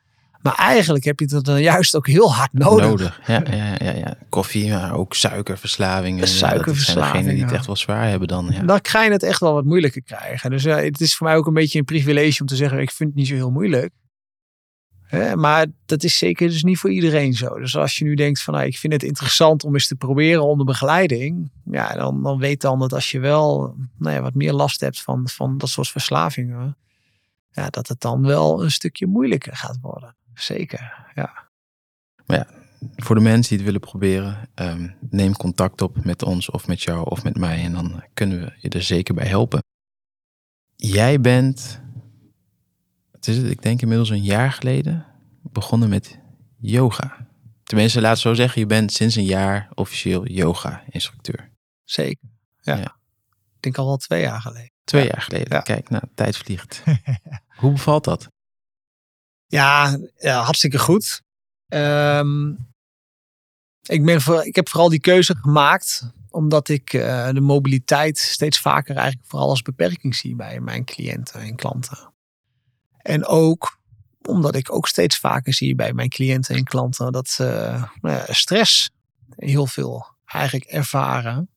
[0.43, 2.87] Maar eigenlijk heb je het dan juist ook heel hard nodig.
[2.87, 3.43] Nodig, ja.
[3.51, 4.17] ja, ja, ja.
[4.29, 6.29] Koffie, maar ook suikerverslavingen.
[6.29, 7.15] Suikerverslavingen.
[7.15, 8.49] Dat zijn die het echt wel zwaar hebben dan.
[8.51, 8.63] Ja.
[8.63, 10.51] Dan ga je het echt wel wat moeilijker krijgen.
[10.51, 12.91] Dus ja, het is voor mij ook een beetje een privilege om te zeggen, ik
[12.91, 13.93] vind het niet zo heel moeilijk.
[15.35, 17.59] maar dat is zeker dus niet voor iedereen zo.
[17.59, 20.45] Dus als je nu denkt van nou, ik vind het interessant om eens te proberen
[20.45, 21.51] onder begeleiding.
[21.65, 25.03] Ja, dan, dan weet dan dat als je wel nou ja, wat meer last hebt
[25.03, 26.77] van, van dat soort verslavingen.
[27.51, 31.11] Ja, dat het dan wel een stukje moeilijker gaat worden zeker.
[31.15, 31.49] Ja.
[32.27, 32.47] Maar ja,
[32.97, 36.83] voor de mensen die het willen proberen, ehm, neem contact op met ons of met
[36.83, 37.65] jou of met mij.
[37.65, 39.63] En dan kunnen we je er zeker bij helpen.
[40.77, 41.81] Jij bent,
[43.13, 45.07] het is het, ik denk inmiddels een jaar geleden,
[45.43, 46.19] begonnen met
[46.59, 47.27] yoga.
[47.63, 51.51] Tenminste, laat het zo zeggen, je bent sinds een jaar officieel yoga-instructeur.
[51.85, 52.29] Zeker.
[52.61, 52.77] Ja.
[52.77, 52.97] Ja.
[53.57, 54.71] Ik denk al wel twee jaar geleden.
[54.85, 55.09] Twee Ja.
[55.13, 55.57] jaar geleden.
[55.57, 55.61] Ja.
[55.61, 56.83] Kijk, nou, tijd vliegt.
[57.61, 58.29] Hoe bevalt dat?
[59.53, 61.23] Ja, ja hartstikke goed.
[61.69, 62.51] Ehm,
[63.83, 68.59] ik, ben voor, ik heb vooral die keuze gemaakt omdat ik eh, de mobiliteit steeds
[68.59, 72.13] vaker eigenlijk vooral als beperking zie bij mijn cliënten en klanten.
[72.99, 73.79] En ook
[74.23, 78.91] omdat ik ook steeds vaker zie bij mijn cliënten en klanten dat ze nou stress
[79.37, 81.49] heel veel eigenlijk ervaren.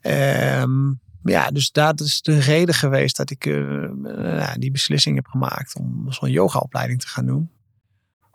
[0.00, 0.92] Ehm,
[1.24, 3.54] ja, dus dat is de reden geweest dat ik eh,
[4.02, 7.50] nou, die beslissing heb gemaakt om zo'n yogaopleiding te gaan doen.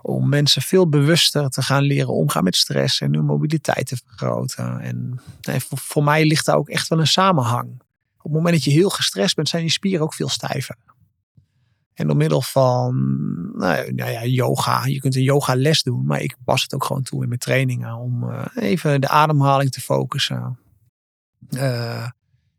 [0.01, 4.79] Om mensen veel bewuster te gaan leren omgaan met stress en hun mobiliteit te vergroten.
[4.79, 7.69] En nee, voor, mij ligt daar ook echt wel een samenhang.
[8.17, 10.75] Op het moment dat je heel gestrest bent, zijn je spieren ook veel stijver.
[11.93, 12.95] En door middel van
[13.57, 16.83] nou, nou ja, yoga, je kunt een yoga les doen, maar ik pas het ook
[16.83, 20.59] gewoon toe in mijn trainingen om eh, even de ademhaling te focussen.
[21.49, 22.07] Eh,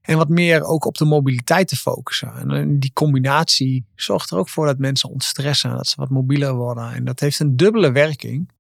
[0.01, 2.35] en wat meer ook op de mobiliteit te focussen.
[2.35, 6.55] En eh, die combinatie zorgt er ook voor dat mensen ontstressen, dat ze wat mobieler
[6.55, 6.93] worden.
[6.93, 8.51] En dat heeft een dubbele werking.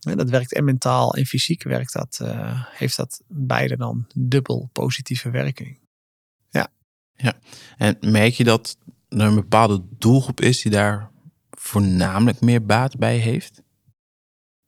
[0.00, 4.68] En dat werkt en mentaal en fysiek werkt dat, eh, heeft dat beide dan dubbel
[4.72, 5.80] positieve werking.
[7.76, 8.76] En merk je dat
[9.08, 11.10] er een bepaalde doelgroep is die daar
[11.50, 13.62] voornamelijk meer baat bij heeft?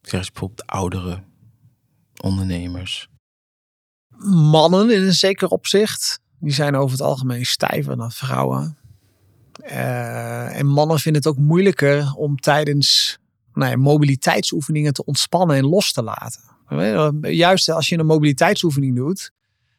[0.01, 1.25] Zeg je bijvoorbeeld oudere
[2.21, 3.09] ondernemers.
[4.27, 6.21] Mannen in een zeker opzicht.
[6.41, 8.79] Die zijn over het algemeen stijver dan vrouwen.
[9.63, 13.19] Eh, en mannen vinden het ook moeilijker om tijdens
[13.53, 16.43] nou ja, mobiliteitsoefeningen te ontspannen en los te laten.
[17.21, 19.33] Juist als je een mobiliteitsoefening doet,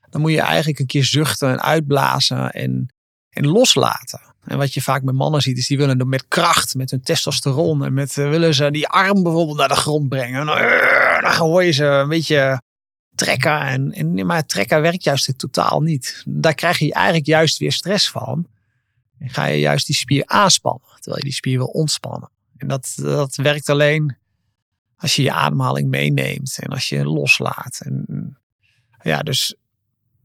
[0.10, 2.93] dan moet je eigenlijk een keer zuchten en uitblazen en,
[3.30, 4.21] en loslaten.
[4.45, 7.86] En wat je vaak met mannen ziet, is die willen met kracht, met hun testosteron
[7.86, 10.39] en met eh, willen ze die arm bijvoorbeeld naar de grond brengen.
[10.39, 12.62] En dan, eh, dan hoor je ze een beetje
[13.15, 13.91] trekken.
[13.91, 16.23] En, maar trekken werkt juist totaal niet.
[16.28, 18.47] Daar krijg je eigenlijk juist weer stress van.
[19.19, 22.30] En ga je juist die spier aanspannen, terwijl je die spier wil ontspannen.
[22.58, 24.17] En dat, dat werkt alleen
[24.97, 27.80] als je je ademhaling meeneemt en als je loslaat.
[27.84, 28.38] En,
[29.01, 29.56] ja, dus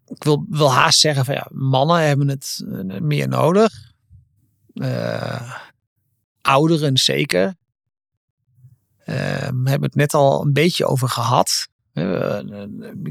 [0.07, 3.93] ik wil, wil haast zeggen van ja, mannen hebben het eh, meer nodig.
[4.75, 5.57] Eh,
[6.41, 7.55] ouderen zeker.
[8.99, 11.69] Eh, we hebben het net al een beetje over gehad.
[11.93, 12.39] Eh,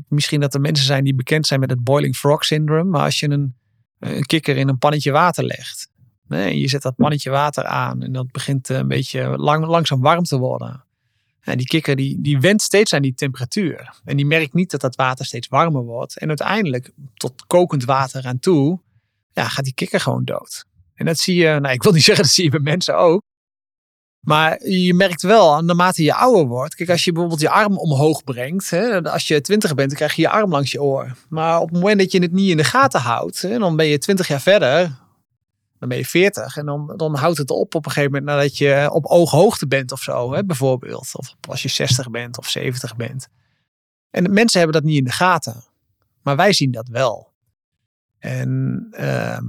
[0.07, 2.89] misschien dat er mensen zijn die bekend zijn met het boiling frog syndrome.
[2.89, 3.55] Maar als je een,
[3.99, 5.89] een kikker in een pannetje water legt.
[6.27, 8.03] en je zet dat pannetje water aan.
[8.03, 10.83] En dat begint eh, een beetje lang, langzaam warm te worden.
[11.41, 13.93] Ja, die kikker die, die went steeds aan die temperatuur.
[14.05, 16.17] En die merkt niet dat dat water steeds warmer wordt.
[16.17, 18.79] En uiteindelijk tot kokend water aan toe.
[19.31, 20.65] Ja, gaat die kikker gewoon dood.
[20.95, 23.21] En dat zie je, nou ik wil niet zeggen dat zie je bij mensen ook.
[24.19, 26.75] Maar je merkt wel, naarmate je ouder wordt.
[26.75, 28.69] Kijk, als je bijvoorbeeld je arm omhoog brengt.
[28.69, 31.15] Hè, als je twintig bent, dan krijg je je arm langs je oor.
[31.29, 33.41] Maar op het moment dat je het niet in de gaten houdt.
[33.41, 34.97] Hè, dan ben je twintig jaar verder.
[35.79, 36.57] Dan ben je veertig.
[36.57, 39.91] En dan, dan houdt het op op een gegeven moment nadat je op ooghoogte bent
[39.91, 40.33] of zo.
[40.33, 41.09] Hè, bijvoorbeeld.
[41.13, 43.27] Of als je 60 bent of 70 bent.
[44.09, 45.63] En mensen hebben dat niet in de gaten.
[46.21, 47.31] Maar wij zien dat wel.
[48.19, 49.47] En ehm,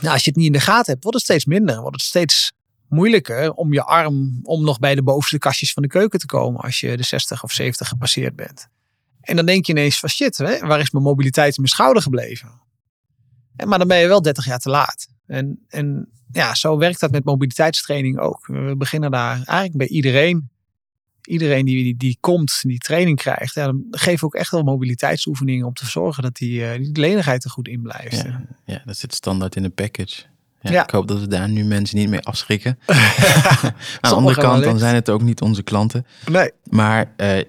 [0.00, 1.80] nou, als je het niet in de gaten hebt, wordt het steeds minder.
[1.80, 2.52] Wordt het steeds
[2.88, 6.60] moeilijker om je arm om nog bij de bovenste kastjes van de keuken te komen
[6.60, 8.68] als je de 60 of 70 gepasseerd bent.
[9.20, 12.02] En dan denk je ineens van shit, hè, waar is mijn mobiliteit in mijn schouder
[12.02, 12.60] gebleven?
[13.56, 15.08] En, maar dan ben je wel 30 jaar te laat.
[15.26, 18.46] En, en ja, zo werkt dat met mobiliteitstraining ook.
[18.46, 20.50] We beginnen daar eigenlijk bij iedereen.
[21.22, 23.54] Iedereen die, die, die komt, die training krijgt.
[23.54, 26.98] Ja, dan geven we ook echt wel mobiliteitsoefeningen om te zorgen dat die, eh, die
[26.98, 28.22] lenigheid er goed in blijft.
[28.22, 30.22] Ja, ja, dat zit standaard in de package.
[30.60, 30.82] Ja, Ja.
[30.82, 32.78] Ik hoop dat we daar nu mensen niet mee afschrikken.
[32.86, 36.06] Aan de andere kant, dan zijn het ook niet onze klanten.
[36.26, 37.44] Nee, Maar eh,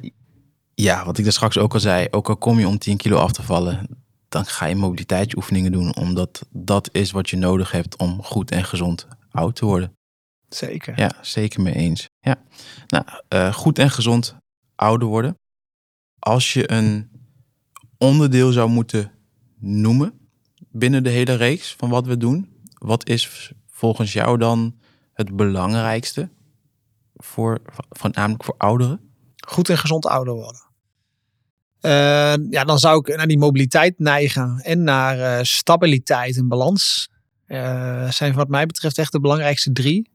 [0.76, 3.18] ja, wat ik daar straks ook al zei, ook al kom je om 10 kilo
[3.18, 3.88] af te vallen,
[4.30, 8.64] dan ga je mobiliteitsoefeningen doen, omdat dat is wat je nodig hebt om goed en
[8.64, 9.94] gezond oud te worden.
[10.50, 11.00] zeker.
[11.00, 12.10] Ja, zeker mee eens.
[12.20, 12.36] Ja.
[12.88, 14.36] Nou, eh, goed en gezond
[14.76, 15.38] ouder worden.
[16.20, 17.10] Als je een
[17.98, 19.12] onderdeel zou moeten
[19.60, 20.14] noemen
[20.72, 22.49] binnen de hele reeks van wat we doen,
[22.80, 24.76] wat is volgens jou dan
[25.14, 26.30] het belangrijkste
[27.16, 29.10] voor, voornamelijk voor ouderen?
[29.50, 30.62] goed en gezond ouder worden.
[31.80, 37.10] Eh, ja, dan zou ik naar die mobiliteit neigen en naar eh, stabiliteit en balans.
[37.46, 40.10] Eh, zijn wat mij betreft echt de belangrijkste drie.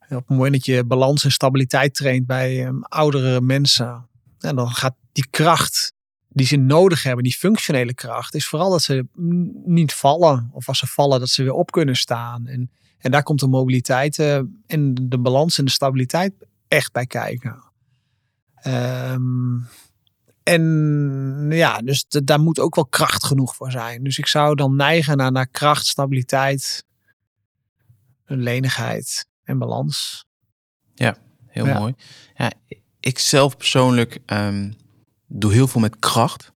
[0.00, 4.08] op het moment dat je balans en stabiliteit traint bij um, oudere mensen,
[4.38, 5.94] en dan gaat die kracht
[6.32, 9.06] die ze nodig hebben, die functionele kracht, is vooral dat ze
[9.64, 10.50] niet vallen.
[10.52, 12.46] Of als ze vallen, dat ze weer op kunnen staan.
[12.46, 16.32] En, en daar komt de mobiliteit uh, en de balans en de stabiliteit
[16.68, 17.62] echt bij kijken.
[18.66, 19.68] Um,
[20.42, 24.04] en ja, dus daar moet ook wel kracht genoeg voor zijn.
[24.04, 26.84] Dus ik zou dan neigen naar, naar kracht, stabiliteit,
[28.24, 30.26] lenigheid en balans.
[30.94, 31.16] Ja,
[31.46, 31.94] heel mooi.
[32.34, 32.52] Ja,
[33.00, 34.74] ik zelf persoonlijk um,
[35.34, 36.52] doe heel veel met kracht.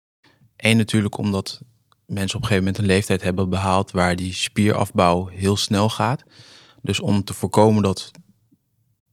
[0.56, 1.62] Eén natuurlijk omdat
[2.06, 6.24] mensen op een gegeven moment een leeftijd hebben behaald waar die spierafbouw heel snel gaat.
[6.82, 8.12] Dus om te voorkomen dat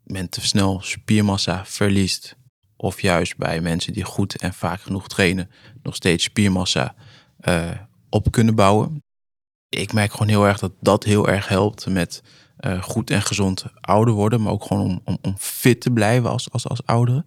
[0.05, 2.37] men te snel spiermassa verliest,
[2.77, 5.51] of juist bij mensen die goed en vaak genoeg trainen,
[5.83, 6.95] nog steeds spiermassa
[7.41, 7.71] uh,
[8.09, 9.03] op kunnen bouwen.
[9.69, 12.23] Ik merk gewoon heel erg dat dat heel erg helpt met
[12.61, 16.31] uh, goed en gezond ouder worden, maar ook gewoon om, om, om fit te blijven
[16.31, 17.27] als, als, als ouderen.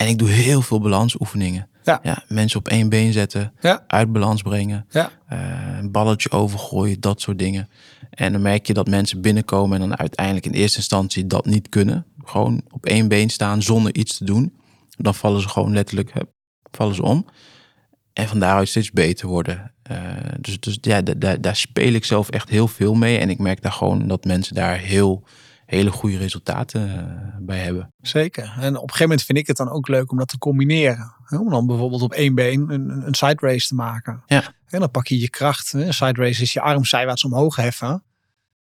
[0.00, 1.68] En ik doe heel veel balansoefeningen.
[1.82, 2.00] Ja.
[2.02, 3.84] ja mensen op één been zetten, ja.
[3.86, 5.10] uit balans brengen, ja.
[5.32, 5.38] Uh,
[5.78, 7.68] een balletje overgooien, dat soort dingen.
[8.10, 11.68] En dan merk je dat mensen binnenkomen en dan uiteindelijk in eerste instantie dat niet
[11.68, 12.06] kunnen.
[12.24, 14.52] Gewoon op één been staan zonder iets te doen.
[14.96, 16.12] Dan vallen ze gewoon letterlijk,
[16.70, 17.26] vallen ze om.
[18.12, 19.72] En van daaruit steeds beter worden.
[19.90, 19.98] Uh,
[20.40, 23.18] dus, dus ja, daar, daar speel ik zelf echt heel veel mee.
[23.18, 25.24] En ik merk daar gewoon dat mensen daar heel
[25.70, 27.92] hele goede resultaten eh, bij hebben.
[28.00, 28.44] Zeker.
[28.44, 31.14] En op een gegeven moment vind ik het dan ook leuk om dat te combineren.
[31.28, 34.22] Om dan bijvoorbeeld op één been een, een side race te maken.
[34.26, 34.54] Ja.
[34.66, 35.72] En dan pak je je kracht.
[35.72, 37.88] Een side race is je arm zijwaarts omhoog heffen.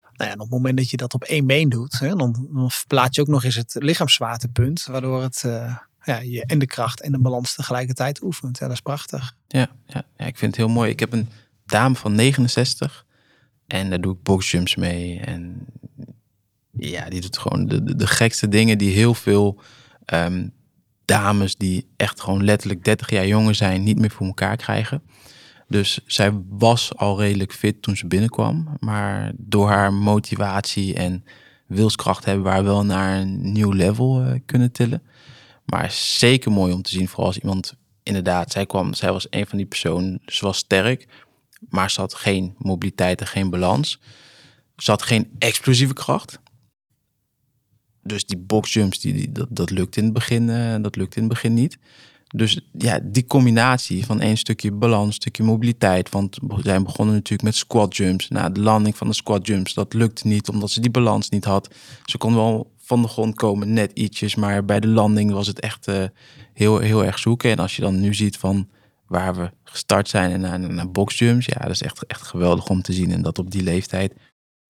[0.02, 2.18] Nou ja, en op het moment dat je dat op één been doet, dan,
[2.54, 4.86] dan verplaats je ook nog eens het lichaamszwaartepunt.
[4.86, 8.58] Waardoor het uh, ja, je en de kracht en de balans tegelijkertijd oefent.
[8.58, 9.36] Ja, dat is prachtig.
[9.48, 10.92] Ja, ja, ja, ik vind het heel mooi.
[10.92, 11.30] Ik heb een
[11.66, 13.06] dame van 69
[13.68, 15.20] en daar doe ik boxjumps mee.
[15.20, 15.66] En
[16.78, 19.62] ja, die doet gewoon de, de, de gekste dingen die heel veel
[20.14, 20.54] um,
[21.06, 25.02] dames die echt gewoon letterlijk 30 jaar jonger zijn, niet meer voor elkaar krijgen.
[25.68, 28.78] Dus zij was al redelijk fit toen ze binnenkwam.
[28.80, 31.26] Maar door haar motivatie en
[31.68, 35.04] wilskracht hebben we haar wel naar een nieuw level uh, kunnen tillen.
[35.66, 39.48] Maar zeker mooi om te zien, vooral als iemand inderdaad, zij kwam, zij was een
[39.48, 41.08] van die personen, ze was sterk,
[41.70, 44.00] maar ze had geen mobiliteit en geen balans.
[44.78, 46.40] Ze had geen explosieve kracht
[48.06, 51.24] dus die boxjumps, die, die, dat, dat lukt in het begin, uh, dat lukt in
[51.24, 51.78] het begin niet.
[52.28, 56.10] Dus ja, die combinatie van één stukje balans, stukje mobiliteit.
[56.10, 58.28] Want we zijn begonnen natuurlijk met squat jumps.
[58.30, 61.46] Nou, de landing van de squat jumps, dat lukte niet omdat ze die balans niet
[61.46, 61.76] had.
[62.06, 64.36] Ze kon wel van de grond komen, net ietsjes.
[64.36, 66.04] Maar bij de landing was het echt uh,
[66.54, 67.52] heel, heel erg zoeken.
[67.52, 68.70] En als je dan nu ziet van
[69.08, 71.46] waar we gestart zijn en naar, naar boxjumps.
[71.46, 73.12] Ja, dat is echt, echt geweldig om te zien.
[73.12, 74.14] En dat op die leeftijd.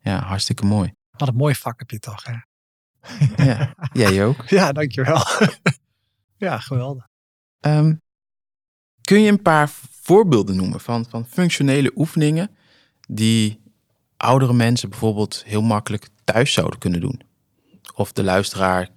[0.01, 0.93] Ja, hartstikke mooi.
[1.17, 2.33] Wat een mooi vak heb je toch, hè?
[3.35, 4.49] Ja, jij ook.
[4.57, 5.21] Ja, dankjewel.
[6.45, 7.07] ja, geweldig.
[7.61, 8.01] Um,
[9.01, 9.69] kun je een paar
[10.01, 12.55] voorbeelden noemen van, van functionele oefeningen
[13.07, 13.61] die
[14.17, 17.21] oudere mensen bijvoorbeeld heel makkelijk thuis zouden kunnen doen?
[17.95, 18.89] Of de luisteraar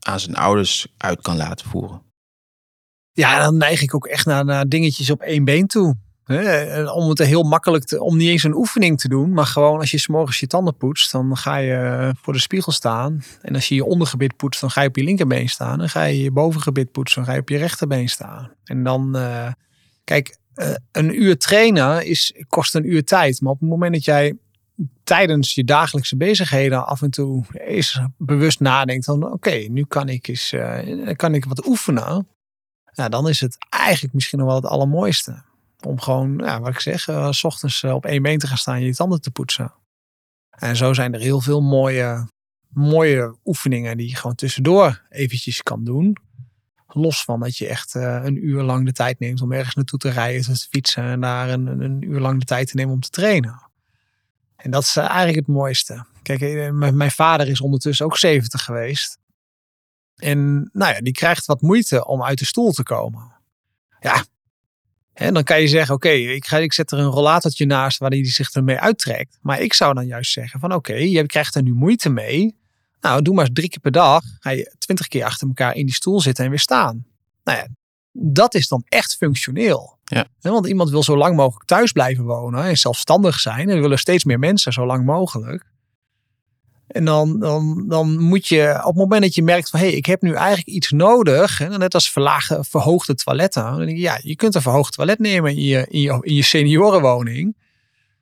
[0.00, 2.02] aan zijn ouders uit kan laten voeren?
[3.12, 5.96] Ja, dan neig ik ook echt naar, naar dingetjes op één been toe
[6.94, 9.90] om het heel makkelijk te, om niet eens een oefening te doen, maar gewoon als
[9.90, 13.22] je s'morgens je tanden poetst, dan ga je voor de spiegel staan.
[13.42, 15.78] En als je je ondergebit poetst, dan ga je op je linkerbeen staan.
[15.78, 18.50] Dan ga je je bovengebit poetsen, dan ga je op je rechterbeen staan.
[18.64, 19.52] En dan, uh,
[20.04, 23.40] kijk, uh, een uur trainen is, kost een uur tijd.
[23.40, 24.36] Maar op het moment dat jij
[25.04, 30.28] tijdens je dagelijkse bezigheden af en toe eens bewust nadenkt van oké, nu kan ik
[30.28, 30.54] eens
[31.16, 32.28] kan ik wat oefenen.
[32.92, 35.42] Ja, dan is het eigenlijk misschien nog wel het allermooiste.
[35.86, 38.56] Om gewoon, ja, wat ik zeg, uh, s ochtends eh, op één been te gaan
[38.56, 39.72] staan en je tanden te poetsen.
[40.50, 42.28] En zo zijn er heel veel mooie,
[42.68, 46.16] mooie oefeningen die je gewoon tussendoor eventjes kan doen.
[46.86, 49.98] Los van dat je echt uh, een uur lang de tijd neemt om ergens naartoe
[49.98, 53.00] te rijden, te fietsen en daar een, een uur lang de tijd te nemen om
[53.00, 53.62] te trainen.
[54.56, 56.04] En dat is eigenlijk het mooiste.
[56.22, 59.18] Kijk, mijn vader is ondertussen ook 70 geweest.
[60.16, 63.32] En nou ja, die krijgt wat moeite om uit de stoel te komen.
[64.00, 64.24] Ja,
[65.14, 68.10] en dan kan je zeggen, oké, ik ik, ik zet er een rollatortje naast waar
[68.10, 69.38] hij zich ermee uittrekt.
[69.42, 72.56] Maar ik zou dan juist zeggen van oké, je krijgt er nu moeite mee.
[73.00, 74.22] Nou, doe maar eens drie keer per dag.
[74.38, 77.06] Ga je twintig keer achter elkaar in die stoel zitten en weer staan.
[77.44, 77.66] Nou ja,
[78.12, 79.98] dat is dan echt functioneel.
[80.04, 80.26] Ja.
[80.40, 83.68] Want iemand wil zo lang mogelijk thuis blijven wonen en zelfstandig zijn.
[83.68, 85.72] En willen steeds meer mensen zo lang mogelijk.
[86.86, 89.94] En dan, dan, dan moet je op het moment dat je merkt van hé, hey,
[89.94, 91.58] ik heb nu eigenlijk iets nodig.
[91.58, 93.64] Hè, net als verlagen, verhoogde toiletten.
[93.64, 96.34] Dan denk je, ja, je kunt een verhoogd toilet nemen in je, in je, in
[96.34, 97.56] je seniorenwoning.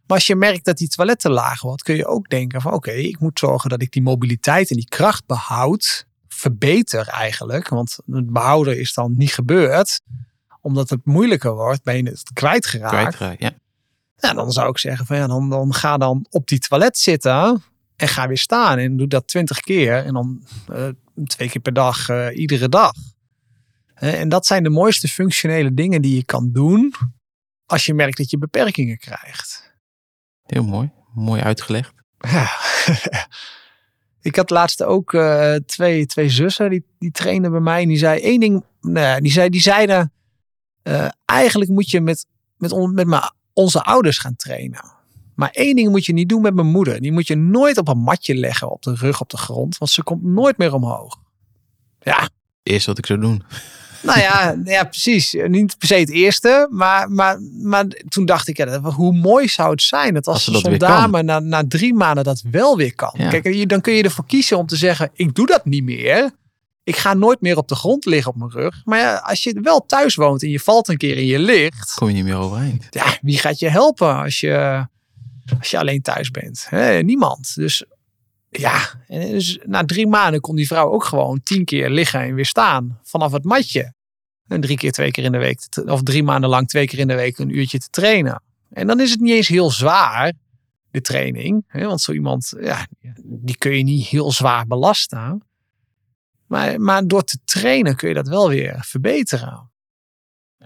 [0.07, 2.73] Maar als je merkt dat die toilet te laag wordt, kun je ook denken van
[2.73, 6.07] oké, ik moet zorgen dat ik die mobiliteit en die kracht behoud.
[6.29, 7.69] Verbeter eigenlijk.
[7.69, 10.01] Want het behouden is dan niet gebeurd.
[10.61, 12.95] Omdat het moeilijker wordt, ben je het kwijtgeraakt.
[12.95, 13.53] Kwijtgeraakt, ja.
[14.17, 17.63] Ja, dan zou ik zeggen van ja, dan, dan ga dan op die toilet zitten
[18.03, 18.79] en ga weer staan.
[18.79, 20.05] En doe dat twintig keer.
[20.05, 20.89] En dan uh,
[21.25, 22.93] twee keer per dag, uh, iedere dag.
[23.95, 26.95] En dat zijn de mooiste functionele dingen die je kan doen
[27.67, 29.75] als je merkt dat je beperkingen krijgt.
[30.43, 31.93] Heel mooi, mooi uitgelegd.
[32.19, 32.51] Ja.
[34.31, 37.83] ik had laatst ook uh, twee, twee zussen die, die trainden bij mij.
[37.83, 38.65] En die zei één ding.
[38.81, 40.13] Nee, die, zei, die zeiden:
[40.83, 42.27] uh, eigenlijk moet je met,
[42.57, 45.01] met, on, met onze ouders gaan trainen.
[45.35, 47.01] Maar één ding moet je niet doen met mijn moeder.
[47.01, 49.79] Die moet je nooit op een matje leggen op de rug op de grond.
[49.79, 51.19] Want ze komt nooit meer omhoog.
[52.01, 52.29] Ja.
[52.63, 53.43] Eerst wat ik zou doen.
[54.03, 55.37] Nou ja, ja, precies.
[55.47, 59.71] Niet per se het eerste, maar, maar, maar toen dacht ik, ja, hoe mooi zou
[59.71, 63.15] het zijn dat als, als zo'n dame na, na drie maanden dat wel weer kan.
[63.17, 63.29] Ja.
[63.29, 66.31] Kijk, dan kun je ervoor kiezen om te zeggen, ik doe dat niet meer.
[66.85, 68.83] Ik ga nooit meer op de grond liggen op mijn rug.
[68.85, 71.95] Maar ja, als je wel thuis woont en je valt een keer in je licht.
[71.95, 72.87] Kom je niet meer overeind.
[72.91, 74.87] Ja, wie gaat je helpen als je,
[75.59, 76.69] als je alleen thuis bent?
[77.03, 77.55] niemand.
[77.55, 77.85] Dus
[78.49, 82.35] ja, en dus na drie maanden kon die vrouw ook gewoon tien keer liggen en
[82.35, 83.95] weer staan vanaf het matje.
[84.49, 87.09] En drie keer, twee keer in de week, of drie maanden lang twee keer in
[87.09, 88.43] de week een uurtje te trainen.
[88.71, 90.33] En dan is het niet eens heel zwaar,
[90.91, 91.65] de training.
[91.67, 91.87] Hè?
[91.87, 92.87] Want zo iemand, ja,
[93.23, 95.43] die kun je niet heel zwaar belasten.
[96.47, 99.72] Maar, maar door te trainen kun je dat wel weer verbeteren.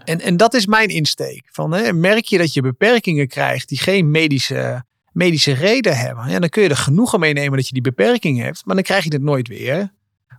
[0.07, 1.47] En, en dat is mijn insteek.
[1.51, 6.29] Van, hè, merk je dat je beperkingen krijgt die geen medische medische reden hebben.
[6.29, 8.83] Ja, dan kun je er genoegen mee nemen dat je die beperking hebt, maar dan
[8.83, 9.93] krijg je het nooit weer.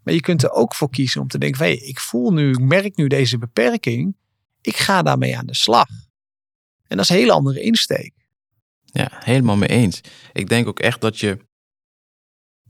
[0.04, 2.58] Maar je kunt er ook voor kiezen om te denken: hey, ik voel nu, ik
[2.58, 4.16] merk nu deze beperking,
[4.60, 5.88] ik ga daarmee aan de slag.
[6.86, 8.12] En dat is een hele andere insteek.
[8.84, 10.00] Ja, helemaal mee eens.
[10.32, 11.38] Ik denk ook echt dat je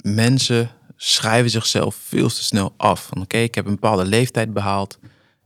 [0.03, 3.07] mensen schrijven zichzelf veel te snel af.
[3.07, 4.99] Van oké, ik heb een bepaalde leeftijd behaald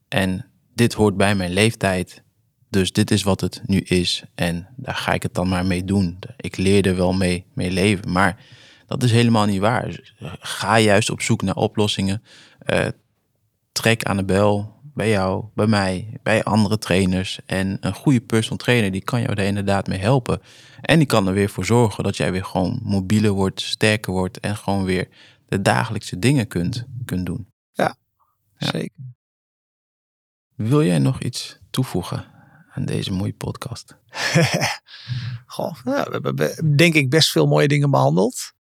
[0.08, 2.22] en dit hoort bij mijn leeftijd.
[2.70, 5.84] Dus dit is wat het nu is en daar ga ik het dan maar mee
[5.84, 6.18] doen.
[6.36, 8.44] Ik leer er wel mee, mee leven, maar
[8.86, 10.14] dat is helemaal niet waar.
[10.38, 12.22] Ga juist op zoek naar oplossingen.
[12.66, 12.86] Uh,
[13.72, 17.40] trek aan de bel bij jou, bij mij, bij andere trainers.
[17.46, 20.40] En een goede personal trainer die kan jou daar inderdaad mee helpen.
[20.80, 24.40] En die kan er weer voor zorgen dat jij weer gewoon mobieler wordt, sterker wordt
[24.40, 25.08] en gewoon weer
[25.48, 27.46] de dagelijkse dingen kunt, kunt doen.
[27.72, 27.96] Ja,
[28.58, 28.66] ja.
[28.70, 29.10] zeker.
[30.54, 32.24] Wil jij nog iets toevoegen
[32.74, 33.96] aan deze mooie podcast?
[35.46, 38.52] Goh, nou, we hebben denk ik best veel mooie dingen behandeld.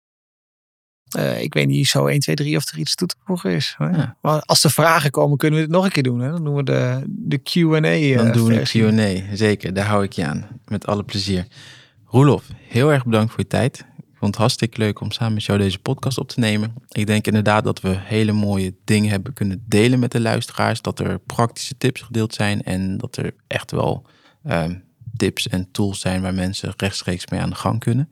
[1.16, 3.74] Uh, ik weet niet zo 1, 2, 3 of er iets toe te voegen is.
[3.78, 4.16] Ja.
[4.22, 6.20] Maar als er vragen komen, kunnen we het nog een keer doen.
[6.20, 6.30] Hè?
[6.30, 9.74] Dan doen we de, de Q&A uh, Dan doen we de Q&A, zeker.
[9.74, 10.48] Daar hou ik je aan.
[10.64, 11.46] Met alle plezier.
[12.06, 13.84] Roelof, heel erg bedankt voor je tijd.
[14.22, 16.74] Vond het hartstikke leuk om samen met jou deze podcast op te nemen.
[16.88, 20.82] Ik denk inderdaad dat we hele mooie dingen hebben kunnen delen met de luisteraars.
[20.82, 24.06] Dat er praktische tips gedeeld zijn en dat er echt wel
[24.46, 24.84] um,
[25.16, 28.08] tips en tools zijn waar mensen rechtstreeks mee aan de gang kunnen.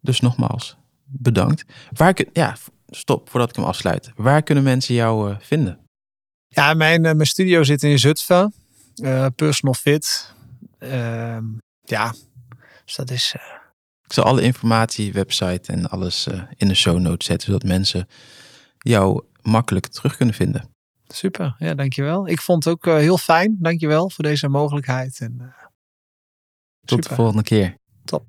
[0.00, 1.64] Dus nogmaals, bedankt.
[1.92, 2.56] Waar kun, ja,
[2.88, 4.12] stop voordat ik hem afsluit.
[4.16, 5.78] Waar kunnen mensen jou uh, vinden?
[6.48, 8.54] Ja, mijn, uh, mijn studio zit in Zutphen.
[9.02, 10.34] Uh, personal fit.
[10.78, 11.44] Ehm,
[11.84, 12.14] ja,
[12.84, 13.34] dus dat is.
[14.10, 18.08] Ik zal alle informatie, website en alles in de show notes zetten, zodat mensen
[18.78, 20.68] jou makkelijk terug kunnen vinden.
[21.08, 22.28] Super, ja, dankjewel.
[22.28, 23.56] Ik vond het ook heel fijn.
[23.58, 25.20] Dankjewel voor deze mogelijkheid.
[25.20, 25.54] En,
[26.84, 27.74] Tot de volgende keer.
[28.04, 28.24] Top.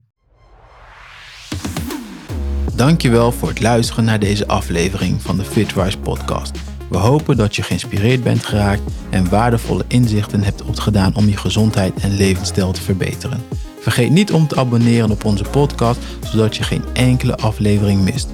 [2.75, 6.57] Dankjewel voor het luisteren naar deze aflevering van de Fitwise podcast.
[6.89, 11.99] We hopen dat je geïnspireerd bent geraakt en waardevolle inzichten hebt opgedaan om je gezondheid
[11.99, 13.43] en levensstijl te verbeteren.
[13.81, 15.99] Vergeet niet om te abonneren op onze podcast,
[16.31, 18.29] zodat je geen enkele aflevering mist.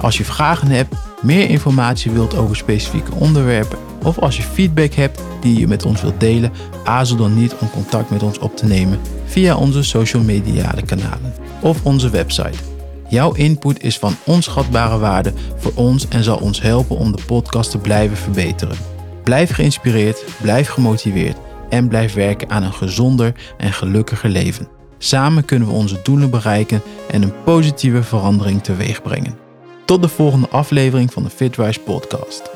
[0.00, 5.22] Als je vragen hebt, meer informatie wilt over specifieke onderwerpen of als je feedback hebt
[5.40, 6.52] die je met ons wilt delen,
[6.84, 11.34] aarzel dan niet om contact met ons op te nemen via onze social media kanalen
[11.60, 12.70] of onze website
[13.12, 17.70] Jouw input is van onschatbare waarde voor ons en zal ons helpen om de podcast
[17.70, 18.76] te blijven verbeteren.
[19.24, 21.36] Blijf geïnspireerd, blijf gemotiveerd
[21.68, 24.81] en blijf werken aan een gezonder en gelukkiger leven.
[25.04, 29.38] Samen kunnen we onze doelen bereiken en een positieve verandering teweeg brengen.
[29.84, 32.51] Tot de volgende aflevering van de Fitwise podcast.